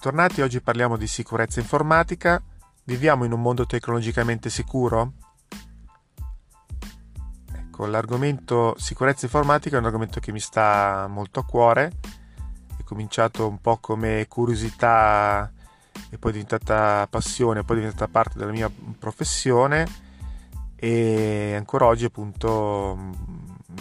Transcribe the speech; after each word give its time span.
Bentornati, 0.00 0.42
oggi 0.42 0.60
parliamo 0.60 0.96
di 0.96 1.08
sicurezza 1.08 1.58
informatica. 1.58 2.40
Viviamo 2.84 3.24
in 3.24 3.32
un 3.32 3.42
mondo 3.42 3.66
tecnologicamente 3.66 4.48
sicuro? 4.48 5.14
Ecco, 7.52 7.84
l'argomento 7.86 8.76
sicurezza 8.78 9.24
informatica 9.24 9.74
è 9.74 9.80
un 9.80 9.86
argomento 9.86 10.20
che 10.20 10.30
mi 10.30 10.38
sta 10.38 11.08
molto 11.08 11.40
a 11.40 11.44
cuore. 11.44 11.90
È 12.76 12.84
cominciato 12.84 13.48
un 13.48 13.60
po' 13.60 13.78
come 13.78 14.26
curiosità 14.28 15.50
e 16.10 16.16
poi 16.16 16.30
è 16.30 16.34
diventata 16.34 17.08
passione, 17.10 17.64
poi 17.64 17.78
è 17.78 17.80
diventata 17.80 18.06
parte 18.06 18.38
della 18.38 18.52
mia 18.52 18.70
professione 19.00 19.84
e 20.76 21.54
ancora 21.56 21.86
oggi 21.86 22.04
appunto 22.04 22.96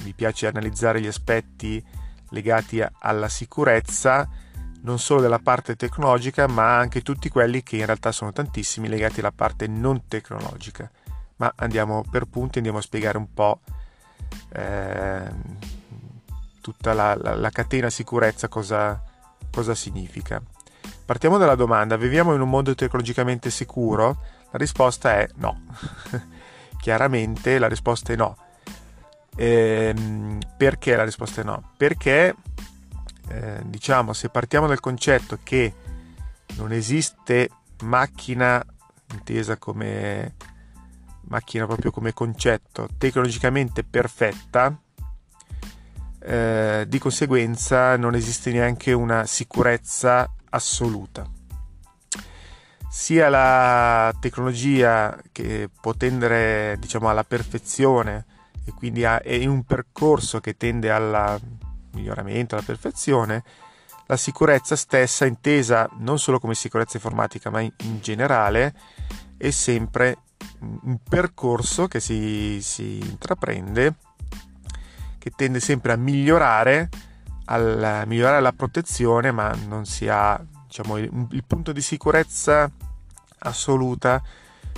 mi 0.02 0.14
piace 0.16 0.48
analizzare 0.48 1.00
gli 1.00 1.06
aspetti 1.06 1.86
legati 2.30 2.84
alla 3.02 3.30
sicurezza 3.30 4.28
non 4.88 5.00
solo 5.00 5.20
della 5.20 5.40
parte 5.40 5.76
tecnologica, 5.76 6.48
ma 6.48 6.78
anche 6.78 7.02
tutti 7.02 7.28
quelli 7.28 7.62
che 7.62 7.76
in 7.76 7.86
realtà 7.86 8.14
sono 8.14 8.32
tantissimi 8.32 8.88
legati 8.88 9.20
alla 9.20 9.34
parte 9.34 9.68
non 9.68 10.08
tecnologica. 10.08 10.90
Ma 11.36 11.52
andiamo 11.58 12.06
per 12.10 12.24
punti, 12.24 12.60
andiamo 12.60 12.78
a 12.78 12.82
spiegare 12.82 13.18
un 13.18 13.34
po' 13.34 13.60
eh, 14.54 15.30
tutta 16.62 16.94
la, 16.94 17.16
la, 17.16 17.36
la, 17.36 17.50
catena 17.50 17.90
sicurezza 17.90 18.48
cosa, 18.48 19.04
cosa 19.52 19.76
significa. 19.76 20.42
Partiamo 21.06 21.38
dalla 21.38 21.56
domanda, 21.56 21.98
viviamo 21.98 22.34
in 22.34 22.40
un 22.40 22.50
mondo 22.50 22.74
tecnologicamente 22.74 23.50
sicuro? 23.50 24.22
La 24.52 24.58
risposta 24.58 25.18
è 25.18 25.28
no. 25.36 25.64
Chiaramente 26.80 27.60
la 27.60 27.68
risposta 27.68 28.14
è 28.14 28.16
no. 28.16 28.38
Ehm, 29.36 30.40
perché 30.56 30.96
la 30.96 31.04
risposta 31.04 31.42
è 31.42 31.44
no? 31.44 31.72
Perché 31.76 32.34
eh, 33.30 33.62
diciamo, 33.66 34.14
se 34.14 34.30
partiamo 34.30 34.68
dal 34.68 34.80
concetto 34.80 35.40
che 35.44 35.74
non 36.56 36.72
esiste 36.72 37.50
macchina 37.84 38.64
intesa 39.14 39.58
come 39.58 40.36
macchina 41.28 41.66
proprio 41.66 41.92
come 41.92 42.14
concetto 42.14 42.88
tecnologicamente 42.98 43.84
perfetta, 43.84 44.76
eh, 46.20 46.86
di 46.88 47.00
conseguenza 47.00 47.98
non 47.98 48.16
esiste 48.16 48.52
neanche 48.52 48.94
una 48.94 49.26
sicurezza 49.26 50.34
assoluta. 50.50 51.26
Sia 52.90 53.30
la 53.30 54.14
tecnologia 54.20 55.18
che 55.32 55.70
può 55.82 55.94
tendere 55.94 56.78
diciamo, 56.80 57.10
alla 57.10 57.24
perfezione 57.24 58.26
e 58.66 58.72
quindi 58.72 59.04
è 59.04 59.46
un 59.46 59.64
percorso 59.64 60.40
che 60.40 60.58
tende 60.58 60.90
alla 60.90 61.40
miglioramento, 61.98 62.56
alla 62.56 62.64
perfezione, 62.64 63.44
la 64.08 64.18
sicurezza 64.18 64.76
stessa, 64.76 65.26
intesa 65.26 65.90
non 66.00 66.18
solo 66.18 66.40
come 66.40 66.56
sicurezza 66.56 66.98
informatica, 66.98 67.50
ma 67.50 67.60
in, 67.60 67.72
in 67.84 68.00
generale, 68.00 68.74
è 69.38 69.50
sempre 69.50 70.18
un 70.60 70.98
percorso 71.08 71.88
che 71.88 72.00
si, 72.00 72.60
si, 72.62 73.00
intraprende, 73.00 73.96
che 75.18 75.32
tende 75.36 75.60
sempre 75.60 75.92
a 75.92 75.98
migliorare, 75.98 76.90
a 77.46 78.06
migliorare 78.06 78.42
la 78.42 78.54
protezione, 78.54 79.32
ma 79.32 79.54
non 79.68 79.86
si 79.86 80.08
ha, 80.08 80.42
diciamo, 80.66 80.98
il, 80.98 81.28
il 81.32 81.44
punto 81.46 81.72
di 81.72 81.82
sicurezza 81.82 82.70
assoluta 83.40 84.22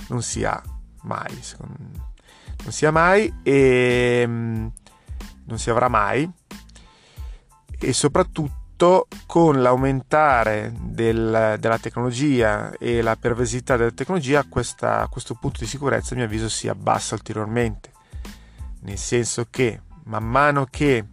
non 0.08 0.22
si 0.22 0.44
ha 0.44 0.60
mai, 1.02 1.40
non 2.62 2.72
si 2.72 2.84
ha 2.84 2.90
mai 2.90 3.32
e 3.42 4.24
mm, 4.26 4.66
non 5.44 5.58
si 5.58 5.70
avrà 5.70 5.88
mai 5.88 6.30
e 7.80 7.92
soprattutto 7.92 9.08
con 9.26 9.60
l'aumentare 9.60 10.72
del, 10.78 11.56
della 11.58 11.78
tecnologia 11.78 12.72
e 12.78 13.02
la 13.02 13.16
pervasività 13.16 13.76
della 13.76 13.90
tecnologia 13.90 14.44
questa, 14.48 15.06
questo 15.10 15.34
punto 15.34 15.60
di 15.60 15.66
sicurezza 15.66 16.14
a 16.14 16.16
mio 16.16 16.26
avviso 16.26 16.48
si 16.48 16.68
abbassa 16.68 17.14
ulteriormente. 17.14 17.92
Nel 18.82 18.98
senso 18.98 19.46
che 19.50 19.80
man 20.04 20.24
mano 20.24 20.66
che 20.70 21.04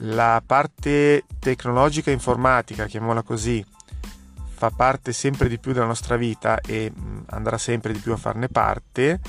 la 0.00 0.42
parte 0.44 1.24
tecnologica 1.38 2.10
informatica 2.10 2.86
chiamiamola 2.86 3.22
così 3.22 3.64
fa 4.56 4.70
parte 4.70 5.12
sempre 5.12 5.48
di 5.48 5.58
più 5.58 5.72
della 5.72 5.86
nostra 5.86 6.16
vita 6.16 6.60
e 6.60 6.92
andrà 7.26 7.58
sempre 7.58 7.92
di 7.92 7.98
più 7.98 8.12
a 8.12 8.16
farne 8.16 8.48
parte 8.48 9.20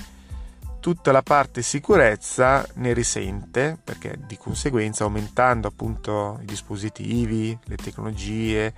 tutta 0.88 1.12
la 1.12 1.22
parte 1.22 1.64
sicurezza 1.64 2.66
ne 2.76 2.94
risente 2.94 3.78
perché 3.84 4.18
di 4.26 4.38
conseguenza 4.38 5.04
aumentando 5.04 5.68
appunto 5.68 6.40
i 6.42 6.46
dispositivi, 6.46 7.60
le 7.66 7.76
tecnologie, 7.76 8.74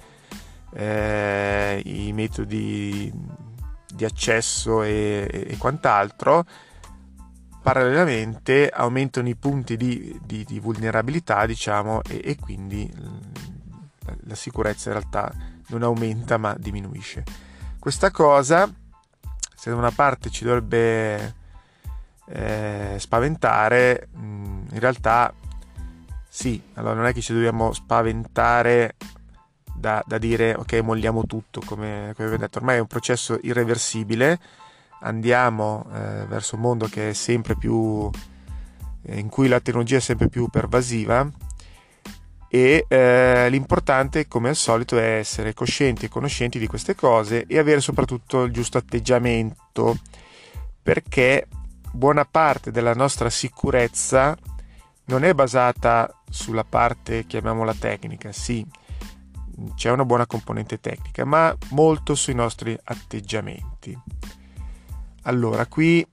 eh, 0.73 1.79
i 1.85 2.11
metodi 2.11 3.13
di 3.93 4.05
accesso 4.05 4.81
e, 4.81 5.27
e, 5.29 5.55
quant'altro, 5.57 6.47
parallelamente 7.61 8.69
aumentano 8.69 9.29
i 9.29 9.35
punti 9.35 9.77
di, 9.77 10.19
di, 10.23 10.43
di 10.45 10.59
vulnerabilità 10.59 11.45
diciamo 11.45 12.01
e, 12.09 12.21
e 12.23 12.37
quindi 12.37 12.91
la, 13.99 14.15
la 14.21 14.35
sicurezza 14.35 14.89
in 14.89 14.95
realtà 14.95 15.31
non 15.67 15.83
aumenta 15.83 16.37
ma 16.37 16.55
diminuisce. 16.57 17.23
Questa 17.77 18.09
cosa 18.09 18.67
se 19.53 19.69
da 19.69 19.75
una 19.75 19.91
parte 19.91 20.31
ci 20.31 20.43
dovrebbe 20.43 21.37
eh, 22.29 22.95
spaventare, 22.97 24.09
mm, 24.17 24.67
in 24.72 24.79
realtà 24.79 25.34
sì, 26.28 26.62
allora 26.75 26.94
non 26.94 27.06
è 27.07 27.13
che 27.13 27.22
ci 27.22 27.34
dobbiamo 27.34 27.73
spaventare 27.73 28.95
da, 29.75 30.03
da 30.06 30.17
dire 30.17 30.53
ok 30.53 30.73
molliamo 30.81 31.25
tutto 31.25 31.62
come, 31.66 32.13
come 32.16 32.28
abbiamo 32.28 32.38
detto, 32.38 32.59
ormai 32.59 32.78
è 32.78 32.79
un 32.79 32.88
processo 32.88 33.39
irreversibile, 33.41 34.39
andiamo 35.01 35.88
eh, 35.94 36.25
verso 36.28 36.56
un 36.56 36.62
mondo 36.62 36.88
che 36.88 37.09
è 37.09 37.13
sempre 37.13 37.56
più 37.56 38.09
eh, 39.03 39.18
in 39.18 39.29
cui 39.29 39.47
la 39.47 39.59
tecnologia 39.59 39.97
è 39.97 40.01
sempre 40.01 40.29
più 40.29 40.47
pervasiva 40.50 41.28
e 42.47 42.85
eh, 42.88 43.47
l'importante 43.50 44.28
come 44.28 44.50
al 44.50 44.56
solito 44.56 44.97
è 44.97 45.18
essere 45.18 45.53
coscienti 45.53 46.06
e 46.06 46.09
conoscenti 46.09 46.59
di 46.59 46.68
queste 46.68 46.95
cose 46.95 47.45
e 47.47 47.57
avere 47.57 47.79
soprattutto 47.79 48.44
il 48.44 48.51
giusto 48.51 48.78
atteggiamento 48.78 49.97
perché 50.81 51.47
buona 51.91 52.25
parte 52.25 52.72
della 52.72 52.94
nostra 52.94 53.29
sicurezza 53.29 54.38
non 55.05 55.23
è 55.23 55.33
basata 55.33 56.22
sulla 56.29 56.63
parte, 56.63 57.25
chiamiamola 57.25 57.73
tecnica, 57.73 58.31
sì, 58.31 58.66
c'è 59.75 59.89
una 59.89 60.05
buona 60.05 60.27
componente 60.27 60.79
tecnica, 60.79 61.25
ma 61.25 61.55
molto 61.72 62.16
sui 62.16 62.35
nostri 62.35 62.77
atteggiamenti. 62.83 63.97
Allora, 65.23 65.66
qui 65.66 66.05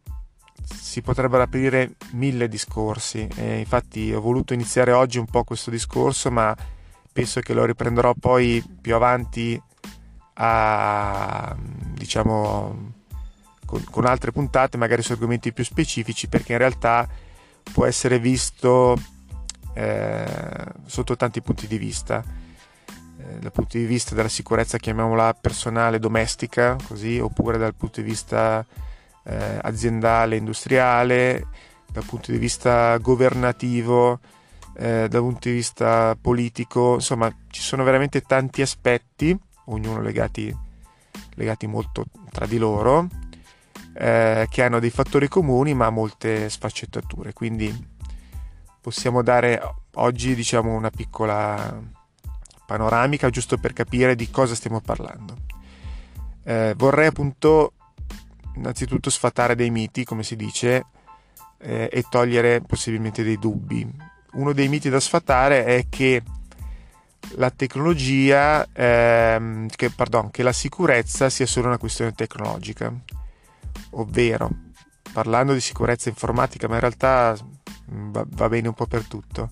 si 0.62 1.03
potrebbero 1.03 1.42
aprire 1.42 1.97
mille 2.12 2.48
discorsi 2.48 3.28
e 3.37 3.58
infatti 3.58 4.12
ho 4.12 4.20
voluto 4.20 4.54
iniziare 4.54 4.93
oggi 4.93 5.19
un 5.19 5.26
po' 5.26 5.44
questo 5.44 5.70
discorso, 5.70 6.31
ma 6.31 6.56
penso 7.12 7.41
che 7.41 7.53
lo 7.54 7.64
riprenderò 7.64 8.14
poi 8.14 8.64
più 8.81 8.94
avanti 8.94 9.60
a 10.38 11.54
diciamo 11.58 12.94
con, 13.66 13.84
con 13.84 14.06
altre 14.06 14.32
puntate, 14.32 14.78
magari 14.78 15.03
su 15.03 15.12
argomenti 15.12 15.53
più 15.53 15.65
specifici, 15.65 16.28
perché 16.28 16.53
in 16.53 16.59
realtà 16.59 17.06
può 17.72 17.84
essere 17.84 18.19
visto 18.19 18.97
eh, 19.75 20.25
sotto 20.87 21.16
tanti 21.16 21.43
punti 21.43 21.66
di 21.66 21.76
vista. 21.76 22.25
Eh, 23.19 23.38
dal 23.41 23.53
punto 23.53 23.76
di 23.76 23.84
vista 23.84 24.15
della 24.15 24.28
sicurezza, 24.28 24.78
chiamiamola 24.78 25.34
personale, 25.34 25.99
domestica, 25.99 26.76
così, 26.87 27.19
oppure 27.19 27.59
dal 27.59 27.75
punto 27.75 28.00
di 28.00 28.09
vista 28.09 28.65
eh, 29.25 29.59
aziendale, 29.60 30.37
industriale, 30.37 31.47
dal 31.91 32.05
punto 32.05 32.31
di 32.31 32.38
vista 32.38 32.97
governativo, 32.99 34.21
eh, 34.76 35.08
dal 35.08 35.20
punto 35.20 35.49
di 35.49 35.55
vista 35.55 36.17
politico, 36.20 36.94
insomma, 36.94 37.35
ci 37.49 37.61
sono 37.61 37.85
veramente 37.85 38.20
tanti 38.23 38.62
aspetti, 38.62 39.37
ognuno 39.67 40.00
legati, 40.00 40.55
legati 41.35 41.67
molto 41.67 42.05
tra 42.31 42.46
di 42.46 42.58
loro, 42.58 43.08
eh, 43.98 44.46
che 44.50 44.62
hanno 44.62 44.78
dei 44.78 44.90
fattori 44.90 45.28
comuni 45.28 45.75
ma 45.75 45.90
molte 45.90 46.50
sfaccettature. 46.50 47.32
Quindi 47.32 47.94
possiamo 48.81 49.22
dare 49.22 49.60
oggi 49.94 50.34
diciamo 50.34 50.75
una 50.75 50.90
piccola 50.90 51.82
panoramica 52.66 53.31
giusto 53.31 53.56
per 53.56 53.72
capire 53.72 54.14
di 54.14 54.31
cosa 54.31 54.54
stiamo 54.54 54.81
parlando. 54.81 55.37
Eh, 56.44 56.75
vorrei 56.76 57.06
appunto 57.06 57.72
innanzitutto 58.56 59.10
sfatare 59.10 59.54
dei 59.54 59.70
miti, 59.70 60.04
come 60.04 60.22
si 60.22 60.37
dice, 60.37 60.87
eh, 61.58 61.88
e 61.90 62.04
togliere 62.08 62.60
possibilmente 62.60 63.22
dei 63.22 63.38
dubbi. 63.38 63.88
Uno 64.32 64.52
dei 64.52 64.69
miti 64.69 64.90
da 64.90 65.00
sfatare 65.00 65.64
è 65.64 65.87
che 65.88 66.22
la 67.37 67.50
tecnologia, 67.50 68.66
ehm, 68.72 69.69
che, 69.69 69.90
pardon, 69.90 70.31
che 70.31 70.42
la 70.42 70.52
sicurezza 70.52 71.28
sia 71.31 71.46
solo 71.46 71.66
una 71.69 71.78
questione 71.78 72.12
tecnologica 72.12 72.92
ovvero 73.90 74.50
parlando 75.12 75.52
di 75.52 75.61
sicurezza 75.61 76.08
informatica, 76.08 76.69
ma 76.69 76.75
in 76.75 76.81
realtà 76.81 77.37
mm, 77.90 78.11
va, 78.11 78.25
va 78.28 78.49
bene 78.49 78.69
un 78.69 78.75
po' 78.75 78.87
per 78.87 79.05
tutto. 79.05 79.50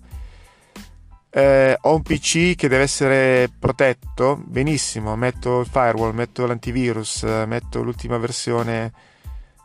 eh, 1.30 1.76
ho 1.80 1.94
un 1.94 2.02
PC 2.02 2.54
che 2.54 2.68
deve 2.68 2.82
essere 2.82 3.50
protetto, 3.58 4.40
benissimo, 4.44 5.16
metto 5.16 5.60
il 5.60 5.66
firewall, 5.66 6.14
metto 6.14 6.46
l'antivirus, 6.46 7.22
metto 7.46 7.82
l'ultima 7.82 8.18
versione 8.18 8.92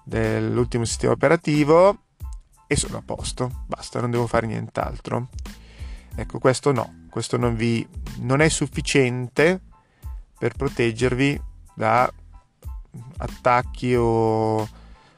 dell'ultimo 0.03 0.85
sistema 0.85 1.13
operativo 1.13 2.05
e 2.65 2.75
sono 2.75 2.97
a 2.97 3.03
posto, 3.05 3.63
basta, 3.67 3.99
non 3.99 4.11
devo 4.11 4.25
fare 4.25 4.47
nient'altro. 4.47 5.29
Ecco, 6.15 6.39
questo 6.39 6.71
no, 6.71 7.05
questo 7.09 7.37
non, 7.37 7.55
vi, 7.55 7.87
non 8.19 8.41
è 8.41 8.49
sufficiente 8.49 9.61
per 10.37 10.53
proteggervi 10.55 11.39
da 11.75 12.11
attacchi 13.17 13.95
o 13.95 14.67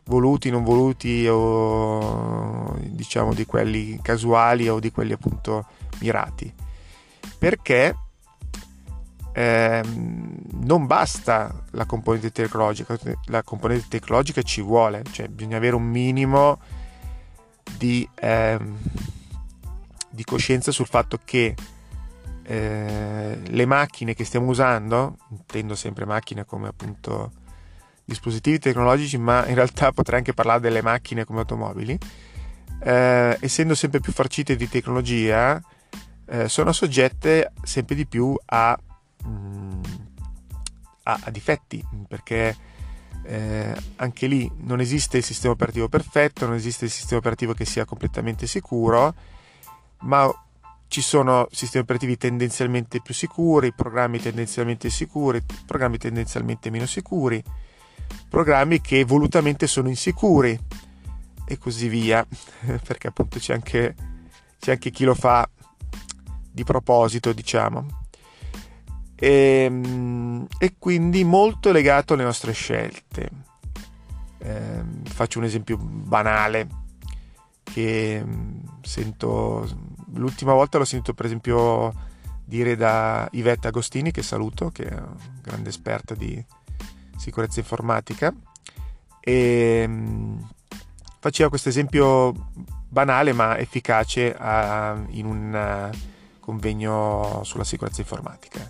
voluti, 0.05 0.49
non 0.49 0.63
voluti 0.63 1.27
o 1.27 2.75
diciamo 2.79 3.33
di 3.33 3.45
quelli 3.45 3.99
casuali 4.01 4.67
o 4.67 4.79
di 4.79 4.91
quelli 4.91 5.13
appunto 5.13 5.65
mirati. 5.99 6.53
Perché 7.37 7.95
ehm, 9.33 10.37
non 10.63 10.85
basta 10.85 11.63
la 11.71 11.85
componente 11.85 12.31
tecnologica, 12.31 12.97
la 13.25 13.43
componente 13.43 13.87
tecnologica 13.87 14.41
ci 14.41 14.61
vuole, 14.61 15.03
cioè 15.11 15.27
bisogna 15.27 15.57
avere 15.57 15.75
un 15.75 15.83
minimo 15.83 16.59
di, 17.77 18.07
ehm, 18.15 18.77
di 20.09 20.23
coscienza 20.23 20.71
sul 20.71 20.87
fatto 20.87 21.19
che 21.23 21.55
eh, 22.43 23.39
le 23.43 23.65
macchine 23.65 24.13
che 24.13 24.25
stiamo 24.25 24.47
usando, 24.47 25.17
intendo 25.29 25.75
sempre 25.75 26.05
macchine 26.05 26.45
come 26.45 26.67
appunto 26.67 27.31
dispositivi 28.03 28.59
tecnologici, 28.59 29.17
ma 29.17 29.45
in 29.47 29.55
realtà 29.55 29.91
potrei 29.91 30.19
anche 30.19 30.33
parlare 30.33 30.59
delle 30.59 30.81
macchine 30.81 31.25
come 31.25 31.39
automobili, 31.39 31.97
eh, 32.83 33.37
essendo 33.39 33.75
sempre 33.75 33.99
più 33.99 34.11
farcite 34.11 34.55
di 34.55 34.67
tecnologia, 34.67 35.61
eh, 36.25 36.47
sono 36.47 36.71
soggette 36.71 37.51
sempre 37.63 37.95
di 37.95 38.05
più 38.05 38.35
a, 38.45 38.77
mh, 39.23 39.29
mm, 39.29 39.81
a, 41.03 41.19
a 41.23 41.29
difetti, 41.29 41.83
perché 42.07 42.55
eh, 43.23 43.75
anche 43.97 44.27
lì 44.27 44.49
non 44.57 44.79
esiste 44.79 45.17
il 45.17 45.23
sistema 45.23 45.53
operativo 45.53 45.87
perfetto, 45.87 46.45
non 46.45 46.55
esiste 46.55 46.85
il 46.85 46.91
sistema 46.91 47.19
operativo 47.19 47.53
che 47.53 47.65
sia 47.65 47.85
completamente 47.85 48.47
sicuro, 48.47 49.13
ma 50.01 50.29
ci 50.87 51.01
sono 51.01 51.47
sistemi 51.51 51.83
operativi 51.83 52.17
tendenzialmente 52.17 53.01
più 53.01 53.13
sicuri, 53.13 53.71
programmi 53.73 54.19
tendenzialmente 54.19 54.89
sicuri, 54.89 55.41
programmi 55.65 55.97
tendenzialmente 55.97 56.69
meno 56.69 56.85
sicuri, 56.85 57.41
programmi 58.29 58.81
che 58.81 59.03
volutamente 59.03 59.67
sono 59.67 59.89
insicuri 59.89 60.57
e 61.45 61.57
così 61.57 61.87
via, 61.87 62.25
perché 62.83 63.07
appunto 63.07 63.39
c'è 63.39 63.53
anche, 63.53 63.95
c'è 64.59 64.71
anche 64.71 64.89
chi 64.89 65.03
lo 65.03 65.15
fa 65.15 65.49
di 66.51 66.63
proposito, 66.63 67.33
diciamo. 67.33 67.99
E, 69.15 69.63
ehm, 69.65 70.47
e 70.57 70.75
quindi 70.79 71.23
molto 71.23 71.71
legato 71.71 72.13
alle 72.13 72.23
nostre 72.23 72.53
scelte. 72.53 73.29
Eh, 74.39 74.83
faccio 75.03 75.37
un 75.37 75.45
esempio 75.45 75.77
banale 75.77 76.67
che 77.63 78.23
mm, 78.25 78.59
sento 78.81 79.67
l'ultima 80.13 80.53
volta 80.53 80.77
l'ho 80.77 80.85
sentito 80.85 81.13
per 81.13 81.25
esempio 81.25 81.93
dire 82.43 82.75
da 82.75 83.27
Ivetta 83.33 83.67
Agostini 83.67 84.11
che 84.11 84.23
saluto 84.23 84.69
che 84.71 84.85
è 84.85 84.93
una 84.93 85.15
grande 85.41 85.69
esperta 85.69 86.15
di 86.15 86.43
sicurezza 87.17 87.59
informatica 87.59 88.33
e 89.19 89.85
mm, 89.87 90.39
faceva 91.19 91.49
questo 91.49 91.69
esempio 91.69 92.33
banale 92.87 93.31
ma 93.31 93.57
efficace 93.57 94.35
a, 94.35 94.97
in 95.09 95.25
un 95.25 95.91
convegno 96.39 97.41
sulla 97.43 97.63
sicurezza 97.63 98.01
informatica. 98.01 98.69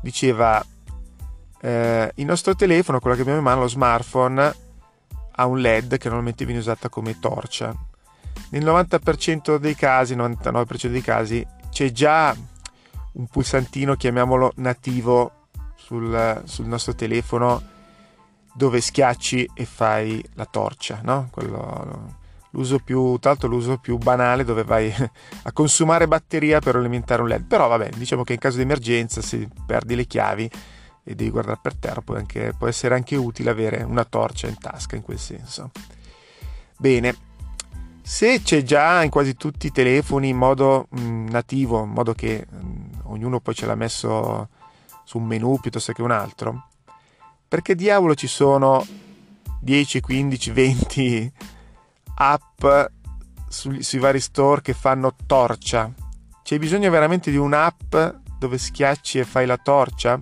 Diceva 0.00 0.64
eh, 1.60 2.12
il 2.14 2.24
nostro 2.24 2.54
telefono, 2.54 3.00
quello 3.00 3.16
che 3.16 3.22
abbiamo 3.22 3.40
in 3.40 3.44
mano, 3.44 3.60
lo 3.60 3.68
smartphone, 3.68 4.54
ha 5.32 5.46
un 5.46 5.58
LED 5.58 5.98
che 5.98 6.08
normalmente 6.08 6.44
viene 6.44 6.60
usata 6.60 6.88
come 6.88 7.18
torcia. 7.18 7.74
Nel 8.50 8.64
90% 8.64 9.56
dei 9.56 9.74
casi, 9.74 10.16
99% 10.16 10.86
dei 10.86 11.02
casi, 11.02 11.46
c'è 11.70 11.92
già 11.92 12.34
un 13.12 13.26
pulsantino, 13.26 13.96
chiamiamolo 13.96 14.52
nativo, 14.56 15.39
sul, 15.90 16.42
sul 16.44 16.66
nostro 16.66 16.94
telefono 16.94 17.60
dove 18.54 18.80
schiacci 18.80 19.50
e 19.54 19.64
fai 19.64 20.24
la 20.34 20.44
torcia, 20.44 21.00
no? 21.02 21.28
Quello, 21.32 22.18
l'uso 22.50 22.78
più, 22.78 23.18
tra 23.18 23.34
l'uso 23.42 23.78
più 23.78 23.98
banale 23.98 24.44
dove 24.44 24.62
vai 24.62 24.92
a 25.42 25.52
consumare 25.52 26.06
batteria 26.06 26.60
per 26.60 26.76
alimentare 26.76 27.22
un 27.22 27.28
LED. 27.28 27.44
Però 27.44 27.66
vabbè, 27.66 27.90
diciamo 27.96 28.22
che 28.22 28.34
in 28.34 28.38
caso 28.38 28.56
di 28.56 28.62
emergenza, 28.62 29.20
se 29.20 29.48
perdi 29.66 29.96
le 29.96 30.06
chiavi 30.06 30.48
e 31.02 31.14
devi 31.16 31.30
guardare 31.30 31.58
per 31.60 31.74
terra, 31.74 32.02
può, 32.02 32.14
anche, 32.14 32.54
può 32.56 32.68
essere 32.68 32.94
anche 32.94 33.16
utile 33.16 33.50
avere 33.50 33.82
una 33.82 34.04
torcia 34.04 34.46
in 34.46 34.58
tasca 34.58 34.94
in 34.94 35.02
quel 35.02 35.18
senso. 35.18 35.72
Bene, 36.78 37.16
se 38.00 38.42
c'è 38.42 38.62
già 38.62 39.02
in 39.02 39.10
quasi 39.10 39.34
tutti 39.34 39.66
i 39.66 39.72
telefoni 39.72 40.28
in 40.28 40.36
modo 40.36 40.86
mh, 40.88 41.00
mm, 41.00 41.28
nativo, 41.28 41.82
in 41.82 41.90
modo 41.90 42.12
che 42.12 42.46
mh, 42.48 42.56
mm, 42.56 42.84
ognuno 43.06 43.40
poi 43.40 43.54
ce 43.54 43.66
l'ha 43.66 43.74
messo 43.74 44.48
su 45.10 45.18
un 45.18 45.24
menu 45.24 45.58
piuttosto 45.58 45.92
che 45.92 46.02
un 46.02 46.12
altro, 46.12 46.68
perché 47.48 47.74
diavolo 47.74 48.14
ci 48.14 48.28
sono 48.28 48.86
10, 49.60 50.00
15, 50.00 50.50
20 50.52 51.32
app 52.14 52.64
su, 53.48 53.80
sui 53.80 53.98
vari 53.98 54.20
store 54.20 54.60
che 54.60 54.72
fanno 54.72 55.16
torcia? 55.26 55.92
C'è 56.44 56.58
bisogno 56.60 56.88
veramente 56.90 57.32
di 57.32 57.36
un'app 57.36 57.96
dove 58.38 58.56
schiacci 58.56 59.18
e 59.18 59.24
fai 59.24 59.46
la 59.46 59.56
torcia? 59.56 60.20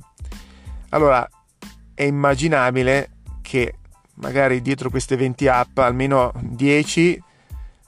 Allora, 0.89 1.29
è 1.93 2.05
immaginabile 2.05 3.11
che 3.43 3.75
magari 4.15 4.63
dietro 4.63 4.89
queste 4.89 5.17
20 5.17 5.49
app 5.49 5.77
almeno 5.77 6.33
10 6.41 7.23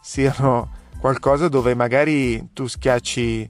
siano 0.03 0.71
qualcosa 1.01 1.49
dove 1.49 1.75
magari 1.75 2.51
tu 2.53 2.67
schiacci 2.67 3.49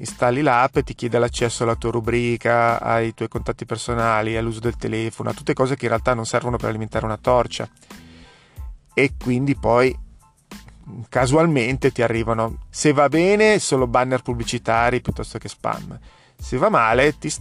installi 0.00 0.40
l'app 0.40 0.76
e 0.76 0.82
ti 0.82 0.94
chiede 0.94 1.18
l'accesso 1.18 1.62
alla 1.62 1.76
tua 1.76 1.90
rubrica, 1.90 2.80
ai 2.80 3.14
tuoi 3.14 3.28
contatti 3.28 3.66
personali, 3.66 4.36
all'uso 4.36 4.60
del 4.60 4.76
telefono, 4.76 5.30
a 5.30 5.34
tutte 5.34 5.54
cose 5.54 5.76
che 5.76 5.84
in 5.84 5.90
realtà 5.90 6.14
non 6.14 6.26
servono 6.26 6.56
per 6.56 6.70
alimentare 6.70 7.04
una 7.04 7.18
torcia. 7.18 7.68
E 8.92 9.12
quindi 9.22 9.54
poi 9.54 9.96
casualmente 11.08 11.92
ti 11.92 12.02
arrivano, 12.02 12.60
se 12.70 12.92
va 12.92 13.08
bene, 13.08 13.58
solo 13.58 13.86
banner 13.86 14.22
pubblicitari 14.22 15.00
piuttosto 15.00 15.38
che 15.38 15.48
spam. 15.48 15.98
Se 16.36 16.56
va 16.56 16.70
male, 16.70 17.18
ti, 17.18 17.28
ti, 17.28 17.40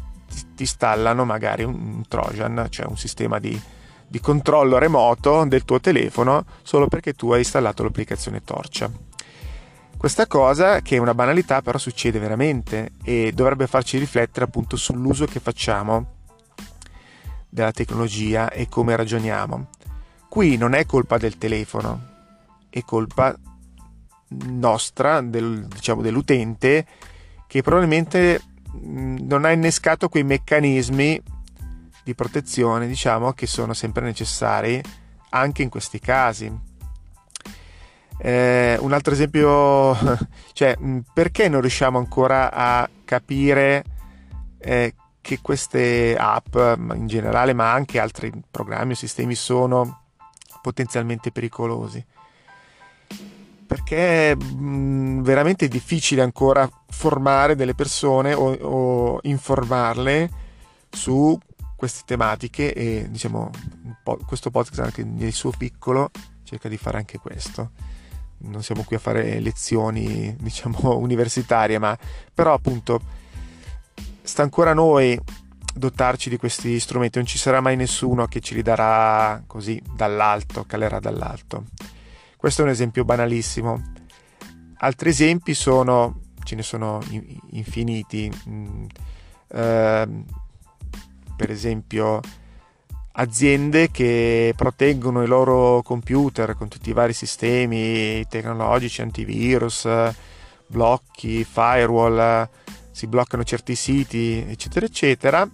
ti 0.56 0.64
installano 0.64 1.24
magari 1.24 1.64
un, 1.64 2.04
Trojan, 2.08 2.68
cioè 2.70 2.86
un 2.86 2.98
sistema 2.98 3.40
di, 3.40 3.60
di 4.06 4.20
controllo 4.20 4.78
remoto 4.78 5.46
del 5.46 5.64
tuo 5.64 5.80
telefono 5.80 6.46
solo 6.62 6.88
perché 6.88 7.14
tu 7.14 7.32
hai 7.32 7.40
installato 7.40 7.84
l'applicazione 7.84 8.44
Torcia. 8.44 9.09
Questa 10.00 10.28
cosa, 10.28 10.80
che 10.80 10.96
è 10.96 11.00
una 11.00 11.14
banalità, 11.14 11.62
però 11.62 11.78
succede 11.78 12.20
veramente 12.20 12.92
e 13.04 13.34
dovrebbe 13.36 13.68
farci 13.68 13.98
riflettere 13.98 14.46
appunto 14.46 14.78
sull'uso 14.78 15.26
che 15.26 15.42
facciamo 15.42 16.14
della 17.50 17.74
tecnologia 17.74 18.50
e 18.50 18.70
come 18.70 18.96
ragioniamo. 18.96 19.68
Qui 20.30 20.56
non 20.56 20.74
è 20.74 20.86
colpa 20.86 21.18
del 21.18 21.38
telefono, 21.38 22.02
è 22.70 22.82
colpa 22.84 23.36
nostra, 24.30 25.20
del, 25.20 25.68
diciamo 25.68 26.02
dell'utente, 26.02 26.86
che 27.46 27.62
probabilmente 27.62 28.42
non 28.80 29.44
ha 29.44 29.52
innescato 29.52 30.08
quei 30.08 30.24
meccanismi 30.24 31.22
di 32.06 32.16
protezione, 32.16 32.88
diciamo, 32.88 33.34
che 33.34 33.48
sono 33.48 33.74
sempre 33.74 34.06
necessari 34.06 34.82
anche 35.32 35.62
in 35.62 35.68
questi 35.68 36.00
casi. 36.00 36.68
Eh, 38.22 38.78
un 38.82 38.92
altro 38.92 39.14
esempio, 39.14 39.96
cioè 40.52 40.78
perché 41.14 41.48
non 41.48 41.62
riusciamo 41.62 41.98
ancora 41.98 42.52
a 42.52 42.90
capire 43.06 43.84
eh, 44.58 44.94
che 45.22 45.40
queste 45.42 46.18
app 46.18 46.54
in 46.94 47.08
generale, 47.08 47.54
ma 47.54 47.72
anche 47.72 47.98
altri 48.00 48.32
programmi 48.52 48.92
o 48.92 48.96
sistemi 48.96 49.36
sono 49.36 50.02
potenzialmente 50.62 51.32
pericolosi? 51.32 52.06
Perché 53.66 54.32
è 54.32 54.36
veramente 54.36 55.68
difficile 55.68 56.22
ancora 56.22 56.70
formare 56.90 57.56
delle 57.56 57.76
persone 57.76 58.34
o, 58.34 58.52
o 58.52 59.20
informarle 59.24 60.30
su 60.90 61.38
queste 61.76 62.02
tematiche 62.06 62.74
e 62.74 63.08
diciamo 63.10 63.52
questo 64.26 64.50
podcast 64.50 64.80
anche 64.80 65.04
nel 65.04 65.32
suo 65.32 65.52
piccolo 65.56 66.10
cerca 66.44 66.68
di 66.68 66.76
fare 66.76 66.98
anche 66.98 67.20
questo 67.20 67.72
non 68.40 68.64
siamo 68.64 68.84
qui 68.84 68.96
a 68.96 69.00
fare 69.00 69.40
lezioni, 69.40 70.36
diciamo, 70.40 70.98
universitarie, 70.98 71.78
ma 71.78 71.98
però 72.34 72.54
appunto 72.54 73.02
sta 74.22 74.44
ancora 74.44 74.72
a 74.72 74.76
noi 74.76 75.20
dotarci 75.74 76.30
di 76.30 76.38
questi 76.38 76.80
strumenti, 76.80 77.18
non 77.18 77.28
ci 77.28 77.38
sarà 77.38 77.62
mai 77.62 77.76
nessuno 77.76 78.28
che 78.28 78.40
ce 78.42 78.56
li 78.56 78.62
darà 78.62 79.42
così 79.48 79.82
dall'alto, 79.96 80.66
calerà 80.66 81.00
dall'alto. 81.00 81.66
Questo 82.36 82.62
è 82.62 82.66
un 82.66 82.72
esempio 82.72 83.06
banalissimo. 83.06 83.94
Altri 84.78 85.10
esempi 85.10 85.54
sono 85.54 86.28
ce 86.44 86.56
ne 86.56 86.64
sono 86.64 87.00
infiniti. 87.52 88.32
Eh, 89.48 90.08
per 91.36 91.52
esempio 91.52 92.20
aziende 93.20 93.92
che 93.92 94.54
proteggono 94.56 95.24
i 95.24 95.28
loro 95.28 95.82
computer 95.82 96.56
con 96.56 96.70
tutti 96.70 96.90
i 96.90 96.94
vari 96.94 97.12
sistemi 97.12 98.26
tecnologici, 98.28 99.02
antivirus, 99.02 99.88
blocchi, 100.68 101.44
firewall, 101.44 102.48
si 102.92 103.08
bloccano 103.08 103.44
certi 103.44 103.76
siti, 103.76 104.46
eccetera, 104.48 104.86
eccetera, 104.86 105.48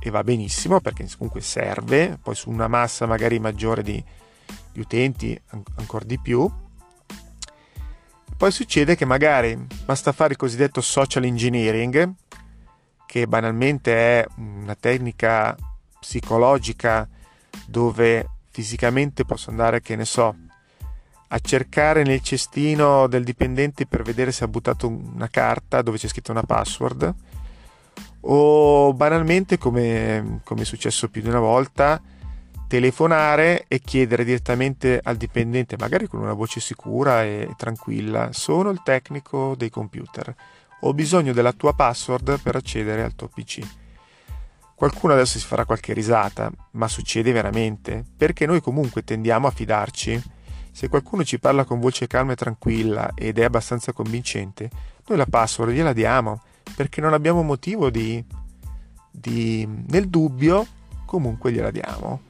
e 0.00 0.10
va 0.10 0.22
benissimo 0.22 0.80
perché 0.80 1.06
comunque 1.16 1.40
serve, 1.40 2.18
poi 2.22 2.36
su 2.36 2.50
una 2.50 2.68
massa 2.68 3.06
magari 3.06 3.40
maggiore 3.40 3.82
di, 3.82 4.02
di 4.72 4.80
utenti 4.80 5.38
ancora 5.76 6.04
di 6.04 6.20
più. 6.20 6.48
Poi 8.36 8.52
succede 8.52 8.94
che 8.94 9.04
magari 9.04 9.58
basta 9.84 10.12
fare 10.12 10.32
il 10.32 10.38
cosiddetto 10.38 10.80
social 10.80 11.24
engineering, 11.24 12.12
che 13.06 13.26
banalmente 13.26 13.92
è 14.20 14.26
una 14.36 14.76
tecnica 14.76 15.56
psicologica 16.00 17.08
dove 17.66 18.28
fisicamente 18.50 19.24
posso 19.24 19.50
andare, 19.50 19.80
che 19.80 19.94
ne 19.94 20.04
so, 20.04 20.34
a 21.28 21.38
cercare 21.38 22.02
nel 22.02 22.22
cestino 22.22 23.06
del 23.06 23.22
dipendente 23.22 23.86
per 23.86 24.02
vedere 24.02 24.32
se 24.32 24.44
ha 24.44 24.48
buttato 24.48 24.88
una 24.88 25.28
carta 25.28 25.82
dove 25.82 25.98
c'è 25.98 26.08
scritto 26.08 26.30
una 26.30 26.42
password 26.42 27.14
o 28.20 28.92
banalmente 28.94 29.58
come, 29.58 30.40
come 30.42 30.62
è 30.62 30.64
successo 30.64 31.08
più 31.08 31.20
di 31.20 31.28
una 31.28 31.38
volta 31.38 32.00
telefonare 32.66 33.64
e 33.68 33.78
chiedere 33.80 34.24
direttamente 34.24 35.00
al 35.02 35.16
dipendente 35.16 35.76
magari 35.78 36.06
con 36.06 36.20
una 36.20 36.32
voce 36.32 36.60
sicura 36.60 37.24
e 37.24 37.50
tranquilla 37.56 38.30
sono 38.32 38.70
il 38.70 38.80
tecnico 38.82 39.54
dei 39.56 39.70
computer. 39.70 40.34
Ho 40.82 40.94
bisogno 40.94 41.32
della 41.32 41.52
tua 41.52 41.74
password 41.74 42.40
per 42.40 42.56
accedere 42.56 43.02
al 43.02 43.14
tuo 43.14 43.28
pc 43.28 43.86
Qualcuno 44.78 45.12
adesso 45.12 45.40
si 45.40 45.44
farà 45.44 45.64
qualche 45.64 45.92
risata, 45.92 46.52
ma 46.74 46.86
succede 46.86 47.32
veramente, 47.32 48.04
perché 48.16 48.46
noi 48.46 48.60
comunque 48.60 49.02
tendiamo 49.02 49.48
a 49.48 49.50
fidarci. 49.50 50.22
Se 50.70 50.88
qualcuno 50.88 51.24
ci 51.24 51.40
parla 51.40 51.64
con 51.64 51.80
voce 51.80 52.06
calma 52.06 52.30
e 52.30 52.36
tranquilla 52.36 53.10
ed 53.16 53.40
è 53.40 53.42
abbastanza 53.42 53.92
convincente, 53.92 54.70
noi 55.08 55.18
la 55.18 55.26
password 55.26 55.72
gliela 55.72 55.92
diamo, 55.92 56.42
perché 56.76 57.00
non 57.00 57.12
abbiamo 57.12 57.42
motivo 57.42 57.90
di... 57.90 58.24
di 59.10 59.68
nel 59.88 60.08
dubbio, 60.08 60.64
comunque 61.06 61.50
gliela 61.50 61.72
diamo. 61.72 62.20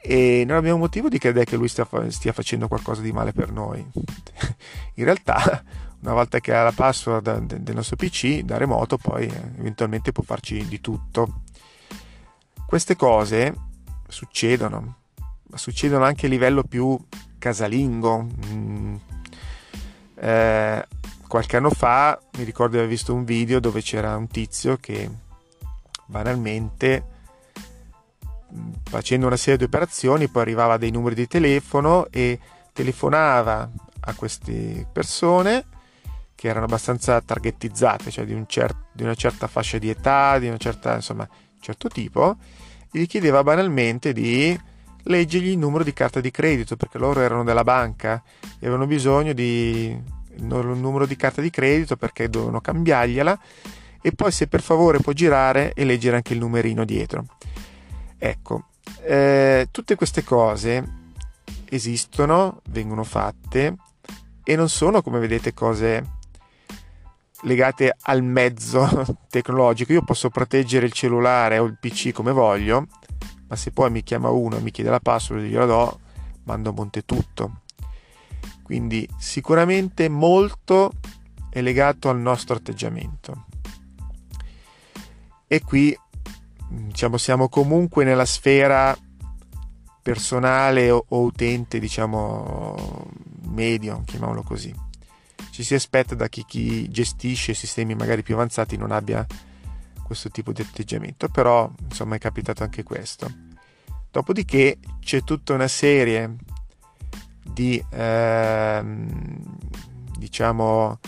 E 0.00 0.44
non 0.46 0.56
abbiamo 0.56 0.78
motivo 0.78 1.10
di 1.10 1.18
credere 1.18 1.44
che 1.44 1.56
lui 1.56 1.68
stia, 1.68 1.86
stia 2.08 2.32
facendo 2.32 2.68
qualcosa 2.68 3.02
di 3.02 3.12
male 3.12 3.34
per 3.34 3.52
noi. 3.52 3.84
In 4.94 5.04
realtà, 5.04 5.62
una 6.00 6.14
volta 6.14 6.40
che 6.40 6.54
ha 6.54 6.62
la 6.62 6.72
password 6.72 7.58
del 7.58 7.74
nostro 7.74 7.96
PC 7.96 8.40
da 8.40 8.56
remoto, 8.56 8.96
poi 8.96 9.26
eh, 9.26 9.42
eventualmente 9.58 10.12
può 10.12 10.22
farci 10.22 10.66
di 10.66 10.80
tutto. 10.80 11.42
Queste 12.66 12.96
cose 12.96 13.54
succedono, 14.08 14.96
ma 15.48 15.56
succedono 15.56 16.04
anche 16.04 16.26
a 16.26 16.28
livello 16.28 16.64
più 16.64 16.98
casalingo. 17.38 18.26
Mm. 18.46 18.96
Eh, 20.16 20.86
qualche 21.28 21.56
anno 21.56 21.70
fa 21.70 22.20
mi 22.38 22.44
ricordo 22.44 22.72
di 22.72 22.78
aver 22.78 22.88
visto 22.88 23.14
un 23.14 23.24
video 23.24 23.60
dove 23.60 23.82
c'era 23.82 24.16
un 24.16 24.26
tizio 24.26 24.76
che 24.78 25.08
banalmente 26.06 27.04
mm, 28.52 28.72
facendo 28.84 29.26
una 29.26 29.36
serie 29.36 29.58
di 29.58 29.64
operazioni 29.64 30.28
poi 30.28 30.42
arrivava 30.42 30.74
a 30.74 30.78
dei 30.78 30.90
numeri 30.90 31.14
di 31.14 31.26
telefono 31.26 32.06
e 32.10 32.38
telefonava 32.72 33.70
a 34.00 34.14
queste 34.14 34.86
persone 34.92 35.66
che 36.34 36.48
erano 36.48 36.66
abbastanza 36.66 37.20
targetizzate, 37.20 38.10
cioè 38.10 38.24
di, 38.24 38.34
un 38.34 38.46
cer- 38.46 38.74
di 38.92 39.02
una 39.02 39.14
certa 39.14 39.46
fascia 39.46 39.78
di 39.78 39.88
età, 39.88 40.38
di 40.38 40.48
una 40.48 40.58
certa 40.58 40.94
insomma 40.94 41.26
certo 41.66 41.88
tipo, 41.88 42.36
gli 42.92 43.06
chiedeva 43.06 43.42
banalmente 43.42 44.12
di 44.12 44.56
leggergli 45.02 45.48
il 45.48 45.58
numero 45.58 45.82
di 45.82 45.92
carta 45.92 46.20
di 46.20 46.30
credito 46.30 46.76
perché 46.76 46.98
loro 46.98 47.20
erano 47.20 47.42
della 47.42 47.64
banca 47.64 48.22
e 48.44 48.66
avevano 48.66 48.86
bisogno 48.86 49.32
di 49.32 50.14
il 50.38 50.44
numero 50.44 51.06
di 51.06 51.16
carta 51.16 51.40
di 51.40 51.50
credito 51.50 51.96
perché 51.96 52.28
dovevano 52.28 52.60
cambiargliela 52.60 53.38
e 54.00 54.12
poi 54.12 54.30
se 54.30 54.46
per 54.46 54.60
favore 54.60 55.00
può 55.00 55.12
girare 55.12 55.72
e 55.72 55.84
leggere 55.84 56.16
anche 56.16 56.34
il 56.34 56.38
numerino 56.38 56.84
dietro. 56.84 57.24
Ecco, 58.16 58.66
eh, 59.02 59.66
tutte 59.72 59.96
queste 59.96 60.22
cose 60.22 60.84
esistono, 61.68 62.60
vengono 62.68 63.02
fatte 63.02 63.74
e 64.44 64.54
non 64.54 64.68
sono 64.68 65.02
come 65.02 65.18
vedete 65.18 65.52
cose 65.52 66.15
legate 67.42 67.94
al 68.02 68.22
mezzo 68.22 69.04
tecnologico. 69.28 69.92
Io 69.92 70.02
posso 70.02 70.30
proteggere 70.30 70.86
il 70.86 70.92
cellulare 70.92 71.58
o 71.58 71.64
il 71.64 71.76
PC 71.78 72.12
come 72.12 72.32
voglio, 72.32 72.86
ma 73.48 73.56
se 73.56 73.70
poi 73.70 73.90
mi 73.90 74.02
chiama 74.02 74.30
uno 74.30 74.56
e 74.56 74.60
mi 74.60 74.70
chiede 74.70 74.90
la 74.90 75.00
password 75.00 75.42
gliela 75.42 75.66
do, 75.66 76.00
mando 76.44 76.70
a 76.70 76.72
monte 76.72 77.04
tutto. 77.04 77.62
Quindi 78.62 79.08
sicuramente 79.18 80.08
molto 80.08 80.92
è 81.50 81.60
legato 81.60 82.08
al 82.08 82.18
nostro 82.18 82.56
atteggiamento. 82.56 83.46
E 85.46 85.60
qui 85.60 85.96
diciamo, 86.68 87.16
siamo 87.16 87.48
comunque 87.48 88.04
nella 88.04 88.24
sfera 88.24 88.96
personale 90.02 90.90
o, 90.90 91.04
o 91.08 91.20
utente, 91.22 91.78
diciamo 91.78 93.06
medio, 93.44 94.02
chiamiamolo 94.04 94.42
così 94.42 94.85
ci 95.56 95.62
si 95.62 95.72
aspetta 95.72 96.14
da 96.14 96.28
chi, 96.28 96.44
chi 96.44 96.86
gestisce 96.90 97.54
sistemi 97.54 97.94
magari 97.94 98.22
più 98.22 98.34
avanzati 98.34 98.76
non 98.76 98.90
abbia 98.90 99.24
questo 100.02 100.28
tipo 100.28 100.52
di 100.52 100.60
atteggiamento, 100.60 101.30
però 101.30 101.72
insomma 101.80 102.16
è 102.16 102.18
capitato 102.18 102.62
anche 102.62 102.82
questo. 102.82 103.32
Dopodiché 104.10 104.76
c'è 105.00 105.22
tutta 105.22 105.54
una 105.54 105.66
serie 105.66 106.36
di 107.42 107.82
ehm, 107.88 109.40
diciamo 110.18 110.98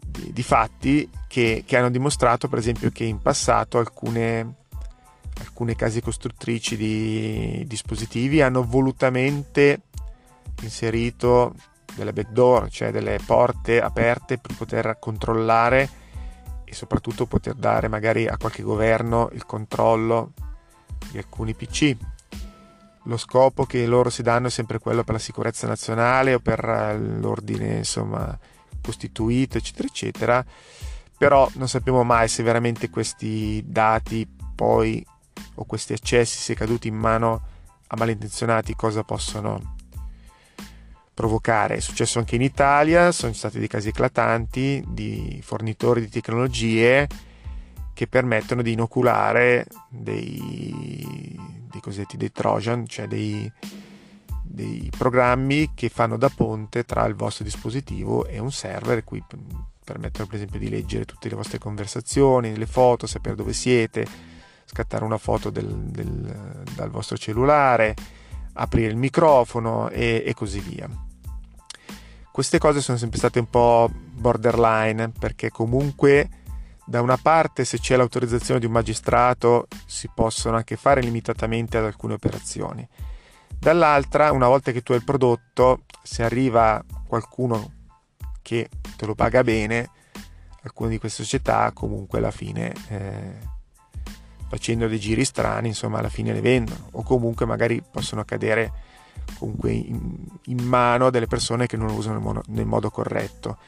di, 0.00 0.32
di 0.32 0.42
fatti 0.42 1.06
che, 1.28 1.62
che, 1.66 1.76
hanno 1.76 1.90
dimostrato 1.90 2.48
per 2.48 2.58
esempio 2.58 2.88
che 2.88 3.04
in 3.04 3.20
passato 3.20 3.76
alcune, 3.76 4.54
alcune 5.40 5.76
case 5.76 6.00
costruttrici 6.00 6.74
di 6.74 7.64
dispositivi 7.66 8.40
hanno 8.40 8.62
volutamente 8.64 9.82
inserito 10.62 11.54
delle 11.96 12.12
backdoor, 12.12 12.70
cioè 12.70 12.90
delle 12.90 13.18
porte 13.24 13.80
aperte 13.80 14.38
per 14.38 14.54
poter 14.54 14.98
controllare 15.00 15.88
e 16.64 16.74
soprattutto 16.74 17.26
poter 17.26 17.54
dare 17.54 17.88
magari 17.88 18.26
a 18.26 18.36
qualche 18.36 18.62
governo 18.62 19.30
il 19.32 19.46
controllo 19.46 20.32
di 21.10 21.18
alcuni 21.18 21.54
PC. 21.54 21.96
Lo 23.04 23.16
scopo 23.16 23.66
che 23.66 23.86
loro 23.86 24.10
si 24.10 24.22
danno 24.22 24.48
è 24.48 24.50
sempre 24.50 24.78
quello 24.78 25.04
per 25.04 25.14
la 25.14 25.20
sicurezza 25.20 25.66
nazionale 25.66 26.34
o 26.34 26.40
per 26.40 26.64
l'ordine 26.98 27.76
insomma 27.76 28.36
costituito, 28.82 29.58
eccetera, 29.58 29.88
eccetera. 29.88 30.44
Però 31.16 31.48
non 31.54 31.68
sappiamo 31.68 32.02
mai 32.02 32.28
se 32.28 32.42
veramente 32.42 32.90
questi 32.90 33.62
dati 33.64 34.28
poi 34.54 35.04
o 35.54 35.64
questi 35.64 35.92
accessi, 35.92 36.38
se 36.38 36.54
caduti 36.54 36.88
in 36.88 36.96
mano 36.96 37.42
a 37.86 37.96
malintenzionati, 37.96 38.74
cosa 38.74 39.04
possono 39.04 39.75
provocare. 41.16 41.76
È 41.76 41.80
successo 41.80 42.18
anche 42.18 42.34
in 42.34 42.42
Italia, 42.42 43.10
sono 43.10 43.32
stati 43.32 43.58
dei 43.58 43.68
casi 43.68 43.88
eclatanti 43.88 44.84
di 44.86 45.40
fornitori 45.42 46.02
di 46.02 46.10
tecnologie 46.10 47.08
che 47.94 48.06
permettono 48.06 48.60
di 48.60 48.72
inoculare 48.72 49.66
dei, 49.88 51.34
dei 51.70 51.80
cosiddetti 51.80 52.18
dei 52.18 52.30
Trojan, 52.30 52.86
cioè 52.86 53.06
dei, 53.06 53.50
dei 54.42 54.90
programmi 54.94 55.70
che 55.74 55.88
fanno 55.88 56.18
da 56.18 56.28
ponte 56.28 56.84
tra 56.84 57.06
il 57.06 57.14
vostro 57.14 57.44
dispositivo 57.44 58.26
e 58.26 58.38
un 58.38 58.52
server, 58.52 59.02
cui 59.02 59.24
permettono 59.82 60.26
per 60.26 60.36
esempio 60.36 60.58
di 60.58 60.68
leggere 60.68 61.06
tutte 61.06 61.30
le 61.30 61.36
vostre 61.36 61.56
conversazioni, 61.56 62.58
le 62.58 62.66
foto, 62.66 63.06
sapere 63.06 63.36
dove 63.36 63.54
siete, 63.54 64.06
scattare 64.66 65.02
una 65.02 65.16
foto 65.16 65.48
del, 65.48 65.66
del, 65.66 66.62
dal 66.74 66.90
vostro 66.90 67.16
cellulare, 67.16 67.94
aprire 68.56 68.88
il 68.88 68.96
microfono 68.96 69.88
e, 69.88 70.22
e 70.26 70.34
così 70.34 70.60
via. 70.60 70.88
Queste 72.30 72.58
cose 72.58 72.80
sono 72.80 72.98
sempre 72.98 73.18
state 73.18 73.38
un 73.38 73.48
po' 73.48 73.90
borderline 73.92 75.10
perché 75.10 75.50
comunque 75.50 76.28
da 76.84 77.00
una 77.00 77.16
parte 77.16 77.64
se 77.64 77.78
c'è 77.78 77.96
l'autorizzazione 77.96 78.60
di 78.60 78.66
un 78.66 78.72
magistrato 78.72 79.66
si 79.86 80.08
possono 80.14 80.56
anche 80.56 80.76
fare 80.76 81.00
limitatamente 81.00 81.78
ad 81.78 81.84
alcune 81.84 82.14
operazioni. 82.14 82.86
Dall'altra, 83.58 84.32
una 84.32 84.48
volta 84.48 84.70
che 84.70 84.82
tu 84.82 84.92
hai 84.92 84.98
il 84.98 85.04
prodotto, 85.04 85.84
se 86.02 86.22
arriva 86.22 86.84
qualcuno 87.06 87.72
che 88.42 88.68
te 88.96 89.06
lo 89.06 89.14
paga 89.14 89.42
bene, 89.42 89.90
alcune 90.62 90.90
di 90.90 90.98
queste 90.98 91.22
società 91.22 91.72
comunque 91.72 92.18
alla 92.18 92.30
fine 92.30 92.72
eh, 92.88 93.38
facendo 94.48 94.86
dei 94.86 94.98
giri 94.98 95.24
strani, 95.24 95.68
insomma 95.68 95.98
alla 95.98 96.08
fine 96.08 96.32
le 96.32 96.40
vendono 96.40 96.88
o 96.92 97.02
comunque 97.02 97.46
magari 97.46 97.82
possono 97.88 98.20
accadere 98.20 98.72
comunque 99.38 99.72
in, 99.72 100.14
in 100.46 100.62
mano 100.64 101.06
a 101.06 101.10
delle 101.10 101.26
persone 101.26 101.66
che 101.66 101.76
non 101.76 101.88
lo 101.88 101.94
usano 101.94 102.14
nel 102.14 102.22
modo, 102.22 102.42
nel 102.48 102.66
modo 102.66 102.90
corretto. 102.90 103.58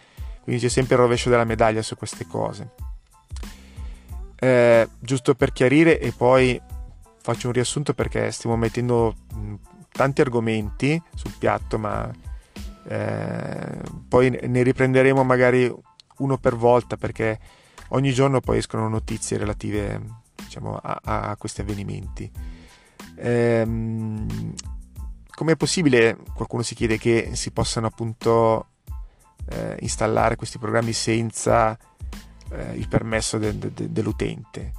quindi 0.43 0.63
c'è 0.63 0.69
sempre 0.69 0.95
il 0.95 1.01
rovescio 1.01 1.31
della 1.31 1.45
medaglia 1.45 1.83
su 1.83 1.97
queste 1.97 2.27
cose. 2.27 2.71
Eh, 4.41 4.89
giusto 5.01 5.35
per 5.35 5.53
chiarire 5.53 5.99
e 5.99 6.13
poi 6.13 6.61
faccio 7.21 7.49
un 7.49 7.53
riassunto 7.53 7.93
perché 7.93 8.31
stiamo 8.31 8.57
mettendo 8.57 9.17
mh, 9.35 9.55
tanti 9.91 10.21
argomenti 10.21 11.01
sul 11.15 11.35
piatto, 11.37 11.77
ma 11.77 12.11
eh, 12.89 13.81
poi 14.09 14.31
ne 14.31 14.63
riprenderemo 14.63 15.25
magari 15.25 15.71
uno 16.19 16.39
per 16.39 16.57
volta 16.57 16.97
perché 16.97 17.39
ogni 17.89 18.13
giorno 18.13 18.41
poi 18.41 18.59
escono 18.59 18.89
notizie 18.89 19.39
relative 19.39 20.01
diciamo, 20.49 20.77
a, 20.77 21.01
a, 21.03 21.37
questi 21.37 21.61
avvenimenti. 21.61 22.31
Ehm, 23.17 24.55
com'è 25.29 25.57
possibile, 25.57 26.17
qualcuno 26.35 26.63
si 26.63 26.75
chiede, 26.75 26.99
che 26.99 27.31
si 27.35 27.51
possano 27.53 27.87
appunto 27.87 28.71
eh, 29.51 29.77
installare 29.81 30.37
questi 30.37 30.59
programmi 30.59 30.93
senza 30.93 31.79
eh, 32.51 32.73
il 32.75 32.89
permesso 32.89 33.39
de, 33.39 33.57
de, 33.57 33.93
dell'utente? 33.93 34.73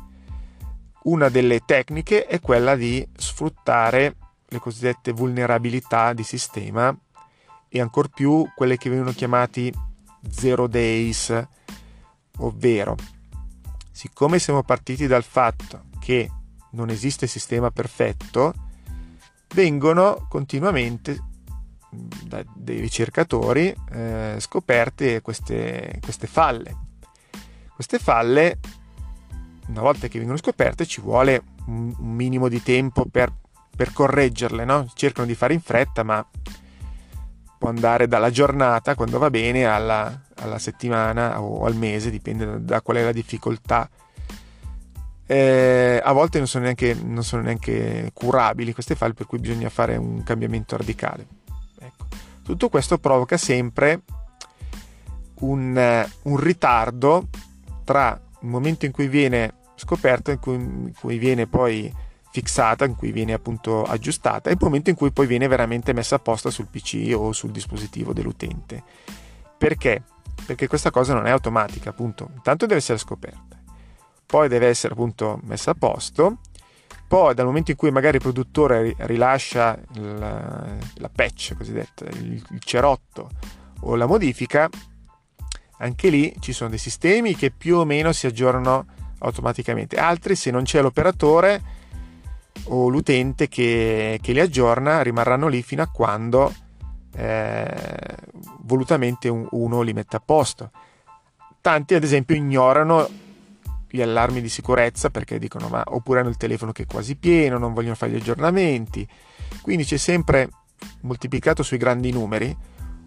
Una 1.03 1.29
delle 1.29 1.61
tecniche 1.65 2.25
è 2.25 2.41
quella 2.41 2.75
di 2.75 3.07
sfruttare 3.15 4.15
le 4.47 4.59
cosiddette 4.59 5.11
vulnerabilità 5.11 6.13
di 6.13 6.23
sistema 6.23 6.95
e 7.69 7.79
ancor 7.79 8.09
più 8.09 8.49
quelle 8.55 8.77
che 8.77 8.89
vengono 8.89 9.11
chiamati 9.11 9.71
zero 10.27 10.67
days, 10.67 11.47
ovvero 12.39 12.95
siccome 13.99 14.39
siamo 14.39 14.63
partiti 14.63 15.07
dal 15.07 15.25
fatto 15.25 15.87
che 15.99 16.31
non 16.71 16.89
esiste 16.89 17.27
sistema 17.27 17.69
perfetto, 17.69 18.53
vengono 19.53 20.25
continuamente 20.29 21.21
da 22.23 22.41
dei 22.55 22.79
ricercatori 22.79 23.75
eh, 23.91 24.37
scoperte 24.39 25.21
queste, 25.21 25.99
queste 26.01 26.27
falle. 26.27 26.77
Queste 27.75 27.99
falle, 27.99 28.59
una 29.67 29.81
volta 29.81 30.07
che 30.07 30.17
vengono 30.17 30.37
scoperte, 30.37 30.85
ci 30.85 31.01
vuole 31.01 31.43
un, 31.65 31.93
un 31.99 32.15
minimo 32.15 32.47
di 32.47 32.63
tempo 32.63 33.03
per, 33.03 33.33
per 33.75 33.91
correggerle, 33.91 34.63
no? 34.63 34.89
cercano 34.93 35.27
di 35.27 35.35
fare 35.35 35.53
in 35.53 35.61
fretta, 35.61 36.03
ma 36.03 36.25
andare 37.69 38.07
dalla 38.07 38.29
giornata, 38.29 38.95
quando 38.95 39.17
va 39.17 39.29
bene, 39.29 39.65
alla, 39.65 40.21
alla 40.35 40.59
settimana 40.59 41.41
o 41.41 41.65
al 41.65 41.75
mese, 41.75 42.09
dipende 42.09 42.63
da 42.63 42.81
qual 42.81 42.97
è 42.97 43.03
la 43.03 43.11
difficoltà. 43.11 43.89
Eh, 45.25 46.01
a 46.03 46.11
volte 46.11 46.39
non 46.39 46.47
sono, 46.47 46.63
neanche, 46.63 46.93
non 46.95 47.23
sono, 47.23 47.43
neanche, 47.43 48.11
curabili 48.13 48.73
queste 48.73 48.95
file, 48.95 49.13
per 49.13 49.27
cui 49.27 49.39
bisogna 49.39 49.69
fare 49.69 49.95
un 49.95 50.23
cambiamento 50.23 50.75
radicale. 50.75 51.27
Ecco. 51.79 52.05
Tutto 52.43 52.69
questo 52.69 52.97
provoca 52.97 53.37
sempre 53.37 54.01
un, 55.41 56.05
un, 56.23 56.37
ritardo 56.37 57.27
tra 57.83 58.19
il 58.41 58.47
momento 58.47 58.85
in 58.85 58.91
cui 58.91 59.07
viene 59.07 59.53
scoperto 59.75 60.31
e 60.31 60.33
in 60.33 60.39
cui, 60.39 60.55
in 60.55 60.93
cui 60.99 61.17
viene 61.17 61.45
poi 61.47 61.93
fissata 62.31 62.85
in 62.85 62.95
cui 62.95 63.11
viene 63.11 63.33
appunto 63.33 63.83
aggiustata 63.83 64.49
e 64.49 64.53
il 64.53 64.59
momento 64.61 64.89
in 64.89 64.95
cui 64.95 65.11
poi 65.11 65.25
viene 65.25 65.47
veramente 65.47 65.93
messa 65.93 66.15
a 66.15 66.19
posto 66.19 66.49
sul 66.49 66.67
PC 66.67 67.11
o 67.15 67.31
sul 67.31 67.51
dispositivo 67.51 68.13
dell'utente. 68.13 68.83
Perché? 69.57 70.03
Perché 70.45 70.67
questa 70.67 70.91
cosa 70.91 71.13
non 71.13 71.25
è 71.25 71.31
automatica, 71.31 71.89
appunto. 71.89 72.29
Intanto 72.35 72.65
deve 72.65 72.79
essere 72.79 72.97
scoperta, 72.97 73.59
poi 74.25 74.47
deve 74.47 74.67
essere 74.67 74.93
appunto 74.93 75.39
messa 75.43 75.71
a 75.71 75.75
posto, 75.75 76.37
poi 77.07 77.33
dal 77.33 77.45
momento 77.45 77.71
in 77.71 77.77
cui 77.77 77.89
magari 77.91 78.17
il 78.17 78.21
produttore 78.21 78.93
rilascia 78.99 79.77
la, 79.95 80.77
la 80.95 81.09
patch 81.09 81.55
cosiddetta, 81.57 82.05
il, 82.05 82.41
il 82.51 82.59
cerotto 82.59 83.29
o 83.81 83.95
la 83.95 84.05
modifica, 84.05 84.69
anche 85.79 86.09
lì 86.09 86.33
ci 86.39 86.53
sono 86.53 86.69
dei 86.69 86.77
sistemi 86.77 87.35
che 87.35 87.51
più 87.51 87.77
o 87.77 87.85
meno 87.85 88.11
si 88.11 88.27
aggiornano 88.27 88.85
automaticamente, 89.19 89.97
altri 89.97 90.35
se 90.35 90.51
non 90.51 90.63
c'è 90.63 90.81
l'operatore 90.81 91.77
o 92.65 92.89
l'utente 92.89 93.47
che, 93.47 94.19
che 94.21 94.33
li 94.33 94.39
aggiorna 94.39 95.01
rimarranno 95.01 95.47
lì 95.47 95.61
fino 95.63 95.81
a 95.81 95.87
quando 95.87 96.53
eh, 97.15 98.15
volutamente 98.61 99.27
un, 99.29 99.47
uno 99.51 99.81
li 99.81 99.93
mette 99.93 100.15
a 100.15 100.21
posto. 100.23 100.71
Tanti 101.61 101.93
ad 101.93 102.03
esempio 102.03 102.35
ignorano 102.35 103.07
gli 103.89 104.01
allarmi 104.01 104.39
di 104.41 104.49
sicurezza 104.49 105.09
perché 105.09 105.39
dicono 105.39 105.67
ma 105.67 105.83
oppure 105.85 106.19
hanno 106.19 106.29
il 106.29 106.37
telefono 106.37 106.71
che 106.71 106.83
è 106.83 106.85
quasi 106.85 107.15
pieno, 107.15 107.57
non 107.57 107.73
vogliono 107.73 107.95
fare 107.95 108.11
gli 108.11 108.17
aggiornamenti. 108.17 109.07
Quindi 109.61 109.83
c'è 109.83 109.97
sempre 109.97 110.49
moltiplicato 111.01 111.63
sui 111.63 111.77
grandi 111.77 112.11
numeri 112.11 112.55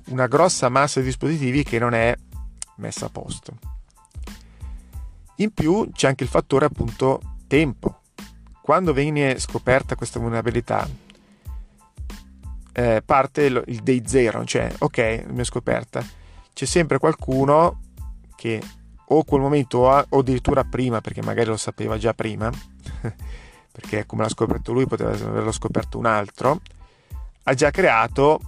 una 0.06 0.26
grossa 0.26 0.68
massa 0.68 1.00
di 1.00 1.06
dispositivi 1.06 1.62
che 1.62 1.78
non 1.78 1.94
è 1.94 2.14
messa 2.76 3.06
a 3.06 3.10
posto. 3.10 3.54
In 5.36 5.52
più 5.52 5.90
c'è 5.92 6.08
anche 6.08 6.24
il 6.24 6.30
fattore 6.30 6.66
appunto 6.66 7.20
tempo 7.46 8.01
quando 8.72 8.94
viene 8.94 9.38
scoperta 9.38 9.96
questa 9.96 10.18
vulnerabilità, 10.18 10.88
eh, 12.72 13.02
parte 13.04 13.42
il, 13.42 13.62
il 13.66 13.82
day 13.82 14.00
zero, 14.06 14.46
cioè 14.46 14.72
ok, 14.78 14.98
è 14.98 15.44
scoperta, 15.44 16.02
c'è 16.54 16.64
sempre 16.64 16.96
qualcuno 16.96 17.80
che 18.35 18.62
o 19.04 19.24
quel 19.24 19.42
momento 19.42 19.80
o 19.80 20.18
addirittura 20.18 20.64
prima, 20.64 21.02
perché 21.02 21.20
magari 21.20 21.50
lo 21.50 21.58
sapeva 21.58 21.98
già 21.98 22.14
prima, 22.14 22.50
perché 23.70 24.06
come 24.06 24.22
l'ha 24.22 24.30
scoperto 24.30 24.72
lui 24.72 24.87
poteva 24.87 25.11
averlo 25.11 25.52
scoperto 25.52 25.98
un 25.98 26.06
altro, 26.06 26.62
ha 27.42 27.52
già 27.52 27.70
creato 27.70 28.40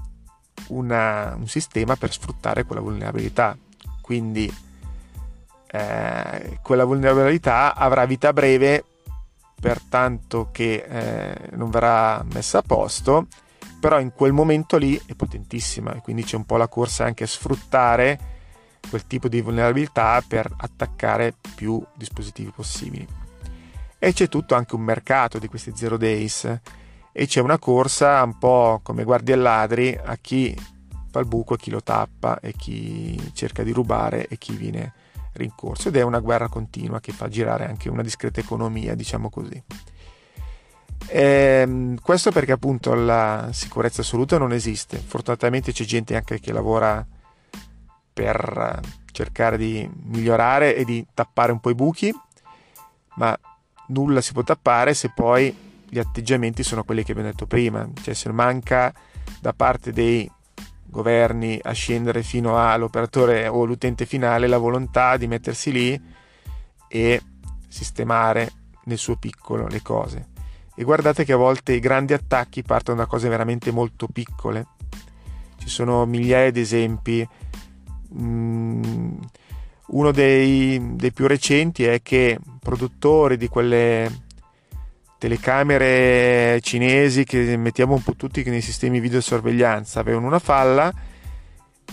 una, 0.68 1.34
un 1.37 1.48
sistema 1.48 1.96
per 1.96 2.10
sfruttare 2.10 2.64
quella 2.64 2.80
vulnerabilità. 2.80 3.54
Quindi 4.00 4.50
eh, 5.66 6.58
quella 6.62 6.84
vulnerabilità 6.87 7.74
avrà 7.74 8.06
vita 8.06 8.32
breve 8.32 8.84
pertanto 9.64 10.50
che 10.53 10.85
eh, 10.87 11.48
non 11.53 11.70
verrà 11.70 12.22
messa 12.35 12.59
a 12.59 12.62
posto, 12.62 13.29
però 13.81 13.98
in 13.98 14.12
quel 14.12 14.35
momento 14.35 14.77
lì 14.77 15.00
è 15.07 15.14
potentissima 15.14 15.94
e 15.94 16.03
quindi 16.03 16.22
c'è 16.22 16.37
un 16.37 16.44
po' 16.44 16.59
la 16.59 16.68
corsa 16.68 17.07
anche 17.07 17.24
a 17.24 17.27
sfruttare 17.27 18.18
quel 18.90 19.07
tipo 19.07 19.27
di 19.27 19.40
vulnerabilità 19.40 20.22
per 20.29 20.53
attaccare 20.55 21.33
più 21.55 21.83
dispositivi 21.94 22.53
possibili. 22.55 23.09
E 23.98 24.12
c'è 24.12 24.29
tutto 24.29 24.55
anche 24.55 24.74
un 24.74 24.83
mercato 24.83 25.38
di 25.38 25.48
questi 25.48 25.72
zero 25.74 25.96
days 25.96 26.44
e 27.11 27.27
c'è 27.27 27.40
una 27.40 27.59
corsa 27.59 28.22
un 28.22 28.37
po' 28.37 28.81
come 28.83 29.03
guardie 29.03 29.33
e 29.33 29.38
ladri 29.38 29.98
a 29.98 30.18
chi 30.18 30.55
fa 31.11 31.20
il 31.20 31.27
buco 31.27 31.55
e 31.55 31.57
chi 31.57 31.70
lo 31.70 31.83
tappa 31.83 32.38
e 32.38 32.53
chi 32.53 33.18
cerca 33.33 33.62
di 33.62 33.72
rubare 33.72 34.29
e 34.29 34.37
chi 34.37 34.55
viene 34.57 34.92
rincorso 35.34 35.88
ed 35.88 35.96
è 35.96 36.02
una 36.02 36.20
guerra 36.20 36.48
continua 36.48 37.00
che 37.00 37.12
fa 37.12 37.28
girare 37.28 37.66
anche 37.66 37.88
una 37.88 38.02
discreta 38.02 38.40
economia, 38.40 38.94
diciamo 38.94 39.30
così. 39.30 39.62
E, 41.06 41.22
ehm, 41.22 42.00
questo 42.00 42.30
perché 42.30 42.52
appunto 42.52 42.94
la 42.94 43.50
sicurezza 43.52 44.00
assoluta 44.00 44.38
non 44.38 44.52
esiste. 44.52 44.96
Fortunatamente 44.98 45.72
c'è 45.72 45.84
gente 45.84 46.16
anche 46.16 46.40
che 46.40 46.52
lavora 46.52 47.06
per 48.12 48.80
cercare 49.10 49.56
di 49.56 49.88
migliorare 50.04 50.76
e 50.76 50.84
di 50.84 51.04
tappare 51.14 51.52
un 51.52 51.60
po' 51.60 51.70
i 51.70 51.74
buchi, 51.74 52.12
ma 53.16 53.36
nulla 53.88 54.20
si 54.20 54.32
può 54.32 54.42
tappare 54.42 54.94
se 54.94 55.10
poi 55.14 55.54
gli 55.88 55.98
atteggiamenti 55.98 56.62
sono 56.62 56.84
quelli 56.84 57.04
che 57.04 57.12
abbiamo 57.12 57.30
detto 57.30 57.46
prima, 57.46 57.88
cioè 58.02 58.14
se 58.14 58.30
manca 58.32 58.92
da 59.40 59.52
parte 59.52 59.92
dei 59.92 60.30
governi 60.94 61.59
a 61.61 61.72
scendere 61.72 62.22
fino 62.22 62.57
all'operatore 62.57 63.48
o 63.48 63.64
l'utente 63.64 64.07
finale 64.07 64.46
la 64.46 64.59
volontà 64.59 65.16
di 65.16 65.26
mettersi 65.26 65.72
lì 65.72 66.00
e 66.88 67.20
sistemare 67.68 68.52
nel 68.85 68.96
suo 68.96 69.16
piccolo 69.16 69.66
le 69.66 69.83
cose. 69.83 70.28
E 70.76 70.85
guardate 70.85 71.24
che 71.24 71.33
a 71.33 71.37
volte 71.37 71.72
i 71.72 71.80
grandi 71.80 72.12
attacchi 72.12 72.62
partono 72.62 72.98
da 72.98 73.07
cose 73.07 73.28
veramente 73.28 73.72
molto 73.72 74.07
piccole. 74.07 74.68
Ci 75.59 75.68
sono 75.68 76.07
migliaia 76.07 76.52
di 76.52 76.61
esempi. 76.61 77.28
Mm, 78.16 79.16
uno 79.87 80.12
dei, 80.12 80.94
dei 80.94 81.12
più 81.12 81.26
recenti 81.26 81.85
è 81.85 82.02
che 82.02 82.38
produttori 82.61 83.37
di 83.37 83.48
quelle 83.48 84.23
telecamere 85.24 86.60
cinesi 86.60 87.24
che 87.24 87.56
mettiamo 87.56 87.94
un 87.94 88.02
po' 88.02 88.14
tutti 88.14 88.44
nei 88.44 88.60
sistemi 88.60 89.00
videosorveglianza 89.00 89.98
avevano 89.98 90.26
una 90.26 90.38
falla 90.38 90.92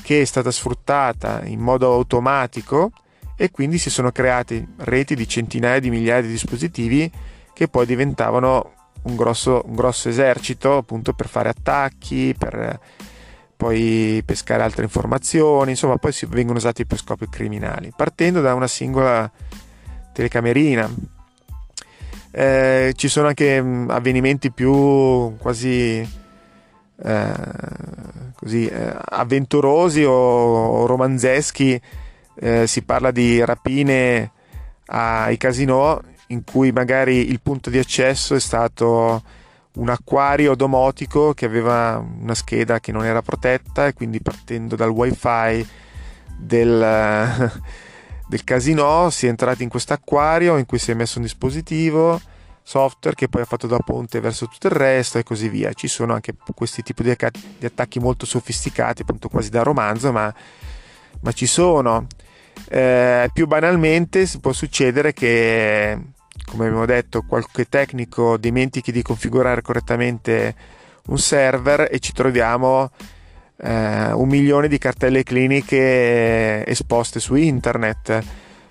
che 0.01 0.19
è 0.19 0.25
stata 0.25 0.51
sfruttata 0.51 1.41
in 1.45 1.61
modo 1.61 1.93
automatico 1.93 2.91
e 3.37 3.49
quindi 3.49 3.77
si 3.77 3.89
sono 3.89 4.11
create 4.11 4.67
reti 4.79 5.15
di 5.15 5.25
centinaia 5.29 5.79
di 5.79 5.89
migliaia 5.89 6.21
di 6.21 6.27
dispositivi 6.27 7.09
che 7.53 7.69
poi 7.69 7.85
diventavano 7.85 8.73
un 9.03 9.15
grosso, 9.15 9.63
un 9.65 9.75
grosso 9.75 10.09
esercito 10.09 10.75
appunto 10.75 11.13
per 11.13 11.29
fare 11.29 11.47
attacchi, 11.47 12.35
per 12.37 12.77
poi 13.55 14.21
pescare 14.25 14.61
altre 14.61 14.83
informazioni, 14.83 15.69
insomma 15.71 15.95
poi 15.95 16.11
si 16.11 16.25
vengono 16.25 16.57
usati 16.57 16.85
per 16.85 16.97
scopi 16.97 17.29
criminali, 17.29 17.93
partendo 17.95 18.41
da 18.41 18.53
una 18.53 18.67
singola 18.67 19.31
telecamerina 20.11 21.19
eh, 22.31 22.93
ci 22.95 23.07
sono 23.07 23.27
anche 23.27 23.61
mm, 23.61 23.89
avvenimenti 23.89 24.51
più 24.51 25.35
quasi 25.37 26.07
eh, 27.03 27.33
così, 28.35 28.67
eh, 28.67 28.95
avventurosi 29.09 30.03
o, 30.03 30.11
o 30.13 30.85
romanzeschi. 30.85 31.79
Eh, 32.33 32.65
si 32.65 32.81
parla 32.83 33.11
di 33.11 33.43
rapine 33.43 34.31
ai 34.87 35.37
casino 35.37 36.01
in 36.27 36.43
cui 36.43 36.71
magari 36.71 37.29
il 37.29 37.41
punto 37.41 37.69
di 37.69 37.77
accesso 37.77 38.35
è 38.35 38.39
stato 38.39 39.21
un 39.73 39.89
acquario 39.89 40.55
domotico 40.55 41.33
che 41.33 41.45
aveva 41.45 41.97
una 41.97 42.33
scheda 42.33 42.79
che 42.79 42.91
non 42.91 43.05
era 43.05 43.21
protetta 43.21 43.87
e 43.87 43.93
quindi 43.93 44.21
partendo 44.21 44.75
dal 44.75 44.89
wifi 44.89 45.65
del, 46.37 46.79
del 48.31 48.45
casino 48.45 49.09
si 49.09 49.25
è 49.25 49.29
entrati 49.29 49.61
in 49.61 49.67
questo 49.67 49.91
acquario 49.91 50.55
in 50.55 50.65
cui 50.65 50.79
si 50.79 50.89
è 50.89 50.93
messo 50.93 51.17
un 51.17 51.25
dispositivo 51.25 52.17
software 52.63 53.13
che 53.13 53.27
poi 53.27 53.41
ha 53.41 53.45
fatto 53.45 53.67
da 53.67 53.77
ponte 53.79 54.21
verso 54.21 54.47
tutto 54.47 54.67
il 54.67 54.73
resto 54.73 55.17
e 55.17 55.23
così 55.23 55.49
via. 55.49 55.73
Ci 55.73 55.89
sono 55.89 56.13
anche 56.13 56.33
questi 56.55 56.81
tipi 56.81 57.03
di, 57.03 57.65
attacchi 57.65 57.99
molto 57.99 58.25
sofisticati, 58.25 59.01
appunto 59.01 59.27
quasi 59.27 59.49
da 59.49 59.63
romanzo, 59.63 60.13
ma, 60.13 60.33
ma 61.19 61.31
ci 61.33 61.45
sono. 61.45 62.07
Eh, 62.69 63.29
più 63.33 63.47
banalmente 63.47 64.25
può 64.39 64.53
succedere 64.53 65.11
che, 65.11 65.99
come 66.45 66.67
abbiamo 66.67 66.85
detto, 66.85 67.23
qualche 67.23 67.65
tecnico 67.67 68.37
dimentichi 68.37 68.93
di 68.93 69.01
configurare 69.01 69.61
correttamente 69.61 70.55
un 71.07 71.17
server 71.17 71.89
e 71.91 71.99
ci 71.99 72.13
troviamo 72.13 72.91
eh, 73.61 74.11
un 74.11 74.27
milione 74.27 74.67
di 74.67 74.77
cartelle 74.77 75.23
cliniche 75.23 76.65
esposte 76.65 77.19
su 77.19 77.35
internet 77.35 78.23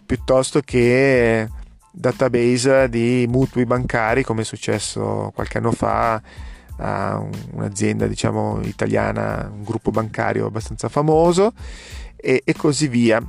piuttosto 0.05 0.61
che 0.61 1.48
database 1.92 2.88
di 2.88 3.26
mutui 3.29 3.64
bancari 3.64 4.24
come 4.24 4.42
è 4.42 4.44
successo 4.44 5.31
qualche 5.35 5.59
anno 5.59 5.72
fa 5.72 6.20
a 6.83 7.22
un'azienda 7.53 8.07
diciamo 8.07 8.61
italiana, 8.62 9.50
un 9.53 9.62
gruppo 9.62 9.90
bancario 9.90 10.46
abbastanza 10.46 10.88
famoso 10.88 11.53
e, 12.16 12.42
e 12.44 12.55
così 12.55 12.88
via. 12.88 13.22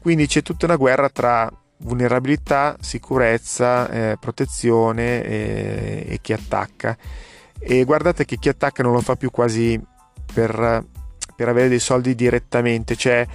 Quindi 0.00 0.26
c'è 0.26 0.42
tutta 0.42 0.64
una 0.64 0.76
guerra 0.76 1.10
tra 1.10 1.50
vulnerabilità, 1.78 2.76
sicurezza, 2.80 3.88
eh, 3.90 4.16
protezione 4.18 5.22
e, 5.22 6.06
e, 6.08 6.18
chi 6.20 6.32
attacca. 6.32 6.96
E 7.58 7.84
guardate 7.84 8.24
che 8.24 8.38
chi 8.38 8.48
attacca 8.48 8.82
non 8.82 8.92
lo 8.92 9.00
fa 9.00 9.16
più 9.16 9.30
quasi 9.30 9.78
per, 10.32 10.84
per 11.34 11.48
avere 11.48 11.68
dei 11.68 11.78
soldi 11.78 12.14
direttamente, 12.14 12.96
cioè 12.96 13.26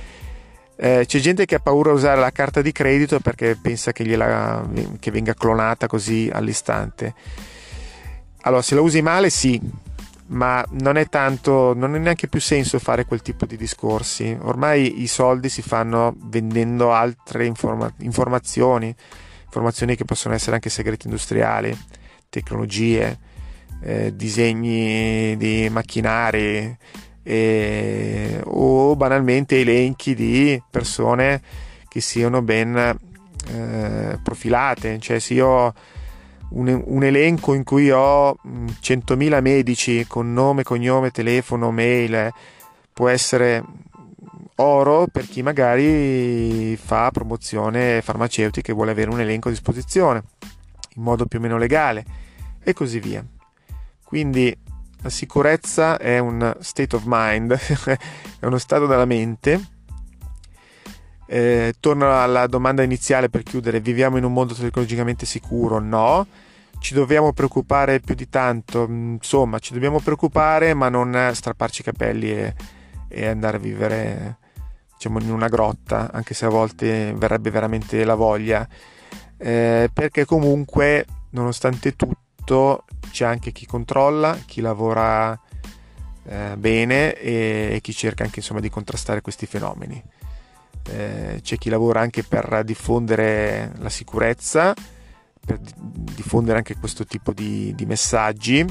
eh, 0.77 1.05
c'è 1.07 1.19
gente 1.19 1.45
che 1.45 1.55
ha 1.55 1.59
paura 1.59 1.91
a 1.91 1.93
usare 1.93 2.19
la 2.19 2.31
carta 2.31 2.61
di 2.61 2.71
credito 2.71 3.19
perché 3.19 3.57
pensa 3.61 3.91
che, 3.91 4.05
gliela, 4.05 4.67
che 4.99 5.11
venga 5.11 5.33
clonata 5.33 5.87
così 5.87 6.29
all'istante. 6.31 7.13
Allora, 8.41 8.61
se 8.61 8.75
la 8.75 8.81
usi 8.81 9.01
male, 9.01 9.29
sì, 9.29 9.59
ma 10.27 10.63
non 10.71 10.97
è 10.97 11.07
tanto, 11.07 11.73
non 11.73 11.95
è 11.95 11.99
neanche 11.99 12.27
più 12.27 12.41
senso 12.41 12.77
fare 12.79 13.05
quel 13.05 13.21
tipo 13.21 13.45
di 13.45 13.57
discorsi. 13.57 14.37
Ormai 14.41 15.01
i 15.01 15.07
soldi 15.07 15.49
si 15.49 15.61
fanno 15.61 16.15
vendendo 16.25 16.91
altre 16.91 17.45
informa- 17.45 17.91
informazioni, 17.99 18.93
informazioni 19.45 19.95
che 19.95 20.05
possono 20.05 20.33
essere 20.33 20.55
anche 20.55 20.69
segreti 20.69 21.07
industriali, 21.07 21.75
tecnologie, 22.29 23.17
eh, 23.81 24.15
disegni 24.15 25.35
di 25.37 25.69
macchinari 25.69 26.77
eh, 27.23 28.41
o 28.43 28.95
banalmente 28.95 29.59
elenchi 29.59 30.13
di 30.13 30.61
persone 30.69 31.41
che 31.87 32.01
siano 32.01 32.41
ben 32.41 32.75
eh, 33.47 34.19
profilate, 34.21 34.99
cioè 34.99 35.19
se 35.19 35.33
io 35.33 35.47
ho 35.47 35.73
un, 36.49 36.81
un, 36.85 37.03
elenco 37.03 37.53
in 37.53 37.63
cui 37.63 37.89
ho 37.89 38.37
100.000 38.43 39.41
medici 39.41 40.05
con 40.07 40.33
nome, 40.33 40.63
cognome, 40.63 41.11
telefono, 41.11 41.71
mail, 41.71 42.31
può 42.93 43.09
essere 43.09 43.63
oro 44.57 45.07
per 45.11 45.27
chi 45.27 45.41
magari 45.41 46.77
fa 46.77 47.11
promozione 47.11 48.01
farmaceutica 48.01 48.71
e 48.71 48.75
vuole 48.75 48.91
avere 48.91 49.09
un 49.09 49.19
elenco 49.19 49.49
a 49.49 49.51
disposizione 49.51 50.23
in 50.95 51.03
modo 51.03 51.25
più 51.25 51.39
o 51.39 51.41
meno 51.41 51.57
legale 51.57 52.05
e 52.63 52.73
così 52.73 52.99
via. 52.99 53.23
Quindi 54.15 54.57
la 55.01 55.09
sicurezza 55.09 55.97
è 55.97 56.19
un 56.19 56.55
state 56.61 56.95
of 56.95 57.03
mind, 57.05 57.51
è 58.39 58.45
uno 58.45 58.57
stato 58.57 58.85
della 58.85 59.03
mente. 59.03 59.61
Eh, 61.27 61.73
torno 61.81 62.17
alla 62.17 62.47
domanda 62.47 62.81
iniziale 62.81 63.27
per 63.27 63.43
chiudere, 63.43 63.81
viviamo 63.81 64.15
in 64.15 64.23
un 64.23 64.31
mondo 64.31 64.53
tecnologicamente 64.53 65.25
sicuro? 65.25 65.79
No. 65.79 66.25
Ci 66.79 66.93
dobbiamo 66.93 67.33
preoccupare 67.33 67.99
più 67.99 68.15
di 68.15 68.29
tanto? 68.29 68.85
Insomma, 68.87 69.59
ci 69.59 69.73
dobbiamo 69.73 69.99
preoccupare 69.99 70.73
ma 70.73 70.87
non 70.87 71.31
strapparci 71.33 71.81
i 71.81 71.83
capelli 71.83 72.31
e, 72.31 72.53
e 73.09 73.27
andare 73.27 73.57
a 73.57 73.59
vivere 73.59 74.37
diciamo, 74.93 75.19
in 75.19 75.29
una 75.29 75.49
grotta, 75.49 76.09
anche 76.13 76.33
se 76.33 76.45
a 76.45 76.49
volte 76.49 77.13
verrebbe 77.17 77.51
veramente 77.51 78.05
la 78.05 78.15
voglia. 78.15 78.65
Eh, 79.37 79.89
perché 79.91 80.23
comunque, 80.23 81.05
nonostante 81.31 81.97
tutto, 81.97 82.23
c'è 82.45 83.25
anche 83.25 83.51
chi 83.51 83.65
controlla, 83.65 84.37
chi 84.45 84.61
lavora 84.61 85.39
eh, 86.27 86.55
bene 86.57 87.13
e, 87.13 87.69
e, 87.73 87.79
chi 87.81 87.93
cerca 87.93 88.23
anche 88.23 88.39
insomma, 88.39 88.59
di 88.59 88.69
contrastare 88.69 89.21
questi 89.21 89.45
fenomeni. 89.45 90.01
Eh, 90.87 91.39
c'è 91.41 91.57
chi 91.57 91.69
lavora 91.69 92.01
anche 92.01 92.23
per 92.23 92.63
diffondere 92.63 93.71
la 93.77 93.89
sicurezza, 93.89 94.73
per 95.43 95.59
diffondere 95.59 96.57
anche 96.57 96.77
questo 96.77 97.05
tipo 97.05 97.31
di, 97.33 97.73
di 97.75 97.85
messaggi. 97.85 98.65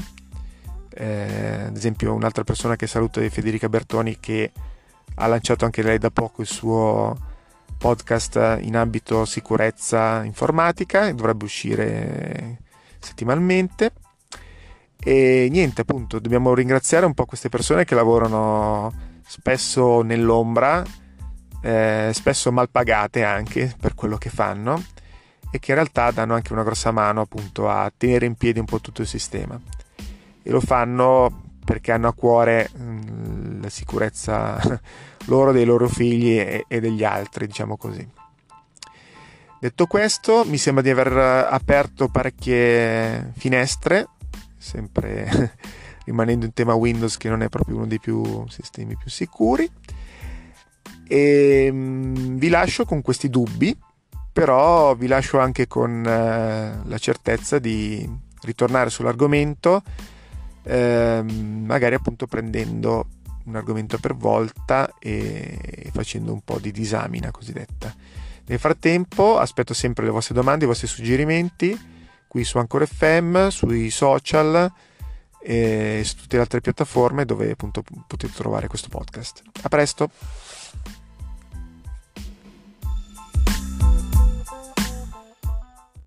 Eh, 0.97 1.63
ad 1.67 1.75
esempio 1.75 2.13
un'altra 2.13 2.43
persona 2.43 2.75
che 2.75 2.87
saluto 2.87 3.19
è 3.19 3.29
Federica 3.29 3.67
Bertoni 3.67 4.17
che 4.19 4.51
ha 5.15 5.27
lanciato 5.27 5.65
anche 5.65 5.81
lei 5.81 5.97
da 5.97 6.09
poco 6.09 6.41
il 6.41 6.47
suo 6.47 7.33
podcast 7.77 8.59
in 8.61 8.77
ambito 8.77 9.25
sicurezza 9.25 10.23
informatica, 10.23 11.11
dovrebbe 11.11 11.43
uscire 11.43 12.59
settimanalmente. 13.05 13.93
E 15.03 15.47
niente, 15.51 15.81
appunto, 15.81 16.19
dobbiamo 16.19 16.53
ringraziare 16.53 17.05
un 17.05 17.13
po' 17.13 17.25
queste 17.25 17.49
persone 17.49 17.85
che 17.85 17.95
lavorano 17.95 18.91
spesso 19.25 20.01
nell'ombra, 20.01 20.83
eh, 21.61 22.11
spesso 22.13 22.51
mal 22.51 22.69
pagate 22.69 23.23
anche 23.23 23.73
per 23.79 23.93
quello 23.95 24.17
che 24.17 24.29
fanno 24.29 24.83
e 25.51 25.59
che 25.59 25.71
in 25.71 25.77
realtà 25.77 26.11
danno 26.11 26.33
anche 26.33 26.53
una 26.53 26.63
grossa 26.63 26.91
mano 26.91 27.21
appunto 27.21 27.69
a 27.69 27.91
tenere 27.95 28.25
in 28.25 28.35
piedi 28.35 28.59
un 28.59 28.65
po' 28.65 28.81
tutto 28.81 29.01
il 29.01 29.07
sistema. 29.07 29.59
E 30.41 30.49
lo 30.49 30.59
fanno 30.59 31.43
perché 31.63 31.91
hanno 31.91 32.07
a 32.07 32.13
cuore 32.13 32.69
mm, 32.77 33.61
la 33.61 33.69
sicurezza 33.69 34.59
loro, 35.25 35.51
dei 35.51 35.65
loro 35.65 35.87
figli 35.87 36.37
e 36.37 36.79
degli 36.79 37.03
altri, 37.03 37.47
diciamo 37.47 37.77
così. 37.77 38.07
Detto 39.59 39.85
questo, 39.87 40.43
mi 40.45 40.57
sembra 40.57 40.83
di 40.83 40.89
aver 40.89 41.17
aperto 41.49 42.07
parecchie 42.07 43.31
finestre 43.35 44.09
sempre 44.65 45.53
rimanendo 46.05 46.45
in 46.45 46.53
tema 46.53 46.73
Windows 46.73 47.17
che 47.17 47.29
non 47.29 47.43
è 47.43 47.49
proprio 47.49 47.77
uno 47.77 47.85
dei 47.85 47.99
più 47.99 48.45
sistemi 48.47 48.97
più 48.97 49.09
sicuri. 49.09 49.69
E 51.07 51.65
ehm, 51.67 52.37
vi 52.37 52.49
lascio 52.49 52.85
con 52.85 53.01
questi 53.01 53.29
dubbi, 53.29 53.77
però 54.33 54.95
vi 54.95 55.07
lascio 55.07 55.39
anche 55.39 55.67
con 55.67 56.03
eh, 56.05 56.81
la 56.83 56.97
certezza 56.97 57.59
di 57.59 58.09
ritornare 58.41 58.89
sull'argomento, 58.89 59.83
eh, 60.63 61.23
magari 61.23 61.95
appunto 61.95 62.25
prendendo 62.25 63.07
un 63.45 63.55
argomento 63.55 63.99
per 63.99 64.15
volta 64.15 64.91
e 64.97 65.89
facendo 65.93 66.33
un 66.33 66.41
po' 66.41 66.57
di 66.57 66.71
disamina 66.71 67.29
cosiddetta. 67.29 67.93
Nel 68.47 68.59
frattempo 68.59 69.37
aspetto 69.37 69.73
sempre 69.73 70.05
le 70.05 70.11
vostre 70.11 70.35
domande, 70.35 70.65
i 70.65 70.67
vostri 70.67 70.87
suggerimenti 70.87 71.93
qui 72.27 72.43
su 72.43 72.57
Anchor 72.57 72.85
FM, 72.85 73.47
sui 73.47 73.89
social 73.89 74.71
e 75.41 76.01
su 76.03 76.15
tutte 76.17 76.35
le 76.35 76.41
altre 76.41 76.59
piattaforme 76.59 77.23
dove 77.23 77.51
appunto 77.51 77.83
potete 78.07 78.33
trovare 78.33 78.67
questo 78.67 78.89
podcast. 78.89 79.41
A 79.61 79.69
presto! 79.69 80.09